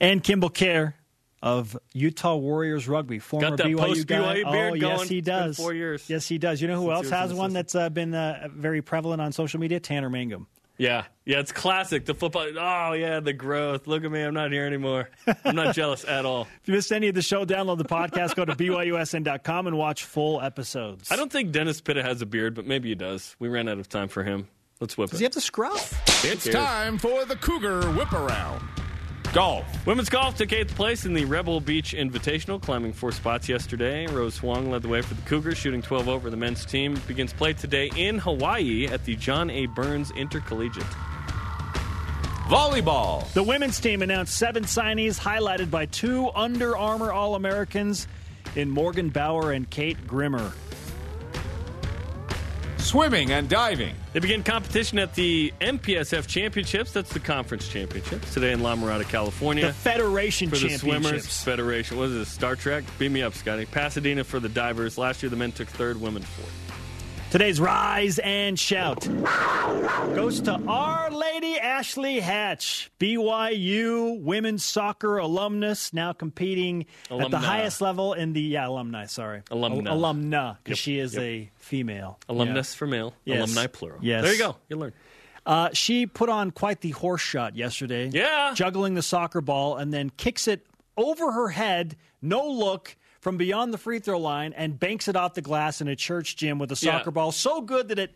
[0.00, 0.94] And Kimball Kjar
[1.42, 4.18] of Utah Warriors Rugby, former Got that BYU post guy.
[4.42, 5.08] BYU beard oh, yes, going.
[5.08, 5.56] he It's been does.
[5.56, 6.60] four years Yes, he does.
[6.60, 7.54] You know who since else has one assistant.
[7.54, 9.80] that's uh, been uh, very prevalent on social media?
[9.80, 10.46] Tanner Mangum.
[10.76, 12.06] Yeah, yeah, it's classic.
[12.06, 12.46] The football.
[12.58, 13.86] Oh yeah, the growth.
[13.86, 14.22] Look at me.
[14.22, 15.10] I'm not here anymore.
[15.44, 16.48] I'm not jealous at all.
[16.62, 18.34] If you missed any of the show, download the podcast.
[18.34, 21.12] Go to BYUSN.com and watch full episodes.
[21.12, 23.36] I don't think Dennis Pitta has a beard, but maybe he does.
[23.38, 24.48] We ran out of time for him.
[24.80, 25.20] Let's whip Does it.
[25.20, 26.24] he have the scruff?
[26.24, 28.62] It's time for the Cougar Whip Around.
[29.32, 29.86] Golf.
[29.86, 34.08] Women's golf took eighth place in the Rebel Beach Invitational, climbing four spots yesterday.
[34.08, 36.30] Rose Huang led the way for the Cougars, shooting 12 over.
[36.30, 39.66] The men's team begins play today in Hawaii at the John A.
[39.66, 40.82] Burns Intercollegiate.
[42.48, 43.32] Volleyball.
[43.32, 48.08] The women's team announced seven signees, highlighted by two Under Armour All Americans
[48.56, 50.52] in Morgan Bauer and Kate Grimmer.
[52.80, 53.94] Swimming and diving.
[54.12, 56.92] They begin competition at the MPSF Championships.
[56.92, 59.66] That's the conference championships today in La Mirada, California.
[59.66, 61.02] The Federation for the Championships.
[61.06, 61.98] Swimmers Federation.
[61.98, 62.28] What is this?
[62.28, 62.84] Star Trek?
[62.98, 63.66] Beam me up, Scotty.
[63.66, 64.98] Pasadena for the divers.
[64.98, 66.69] Last year, the men took third, women fourth.
[67.30, 69.06] Today's Rise and Shout
[70.16, 77.80] goes to Our Lady Ashley Hatch, BYU women's soccer alumnus, now competing at the highest
[77.80, 79.06] level in the yeah, alumni.
[79.06, 79.90] Sorry, Alumna.
[79.90, 81.22] Al- alumna, because Yep, she is yep.
[81.22, 83.38] a female Alumnus for male, Yes.
[83.38, 84.00] alumni plural.
[84.02, 84.24] Yes.
[84.24, 84.56] There you go.
[84.68, 84.92] You learn.
[85.46, 88.10] Uh, she put on quite the horse shot yesterday.
[88.12, 88.54] Yeah.
[88.54, 90.66] Juggling the soccer ball and then kicks it
[90.96, 95.34] over her head, no look, from beyond the free throw line and banks it off
[95.34, 96.98] the glass in a church gym with a Yeah.
[96.98, 98.14] soccer ball so good that it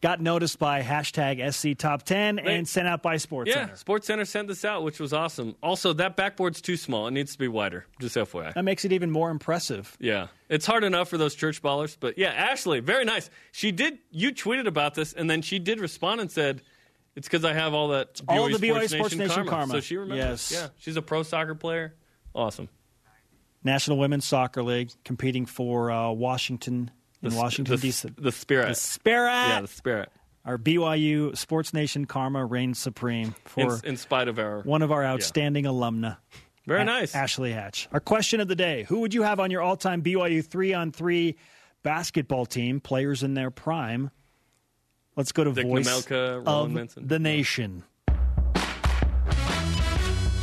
[0.00, 3.76] got noticed by hashtag SC Top 10 and sent out by Sports Yeah, Center.
[3.76, 5.56] Sports Center sent this out, which was awesome.
[5.60, 7.08] Also, that backboard's too small.
[7.08, 7.84] It needs to be wider.
[8.00, 8.52] Just FYI.
[8.54, 9.96] That makes it even more impressive.
[9.98, 13.28] Yeah, it's hard enough for those church ballers, but yeah, Ashley, very nice.
[13.50, 13.98] She did.
[14.12, 16.62] You tweeted about this, and then she did respond and said,
[17.16, 19.72] "It's because I have all that All BYU the BYU Sports Nation karma.
[19.72, 20.50] So she remembers.
[20.52, 20.52] Yes.
[20.52, 21.96] Yeah, she's a pro soccer player.
[22.36, 22.68] Awesome.
[23.68, 26.90] National Women's Soccer League competing for uh, Washington
[27.22, 28.08] in The, Washington, the, D.C.
[28.16, 28.68] The spirit.
[28.68, 29.30] The Spirit.
[29.30, 30.08] yeah, the spirit.
[30.46, 34.90] Our BYU Sports Nation karma reigns supreme for In, in spite of our one of
[34.90, 36.16] our outstanding alumna.
[36.66, 37.14] very A- nice.
[37.14, 37.88] Ashley Hatch.
[37.92, 40.72] Our question of the day Who would you have on your all time BYU three
[40.72, 41.36] on three
[41.82, 44.10] basketball team, players in their prime?
[45.14, 47.84] Let's go to Dick voice Nemelka, of Roland the nation.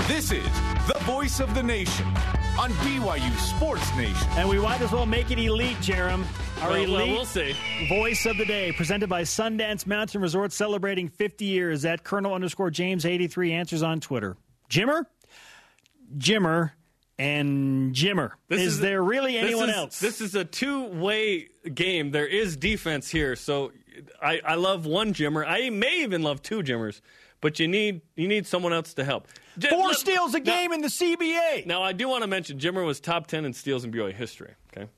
[0.07, 0.43] This is
[0.87, 2.05] the voice of the nation
[2.59, 4.27] on BYU Sports Nation.
[4.31, 6.23] And we might as well make it elite, Jarom.
[6.61, 7.53] Our Well, elite well, we'll see.
[7.89, 12.71] voice of the day, presented by Sundance Mountain Resort, celebrating 50 years at Colonel underscore
[12.71, 14.37] James 83 answers on Twitter.
[14.69, 15.05] Jimmer,
[16.17, 16.71] Jimmer,
[17.19, 18.31] and Jimmer.
[18.47, 19.99] This is, is- there really This anyone is- else?
[19.99, 22.11] This is a two-way game.
[22.11, 23.71] There is defense here, so
[24.21, 25.45] I, I love one Jimmer.
[25.47, 27.01] I may even love two Jimmers,
[27.41, 29.27] but you need you need someone else to help.
[29.57, 31.65] J- Four let- steals a now- game in the CBA.
[31.65, 34.53] Now I do want to mention Jimmer was top ten in steals in BYU history.
[34.75, 34.89] Okay,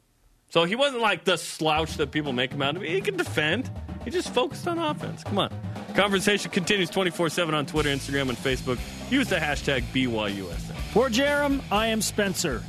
[0.50, 2.90] so he wasn't like the slouch that people make him out to be.
[2.90, 3.70] He can defend.
[4.06, 5.24] He just focused on offense.
[5.24, 5.54] Come on,
[5.94, 8.80] Conversation continues 24 7 on Twitter, Instagram, and Facebook.
[9.12, 10.76] Use the hashtag BYUSN.
[10.94, 12.64] For Jarom, I am Spencer.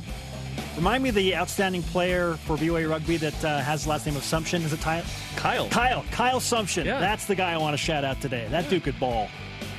[0.75, 4.15] Remind me of the outstanding player for BYU Rugby that uh, has the last name
[4.15, 4.61] of Sumsion.
[4.61, 5.03] Is it Ty-
[5.35, 5.67] Kyle.
[5.69, 6.05] Kyle?
[6.11, 6.85] Kyle Sumsion.
[6.85, 6.99] Yeah.
[6.99, 8.47] That's the guy I want to shout out today.
[8.49, 9.29] That dude could ball.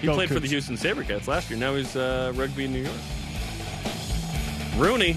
[0.00, 1.58] He Go played for the Houston Sabercats last year.
[1.58, 2.96] Now he's uh, rugby in New York.
[4.76, 5.16] Rooney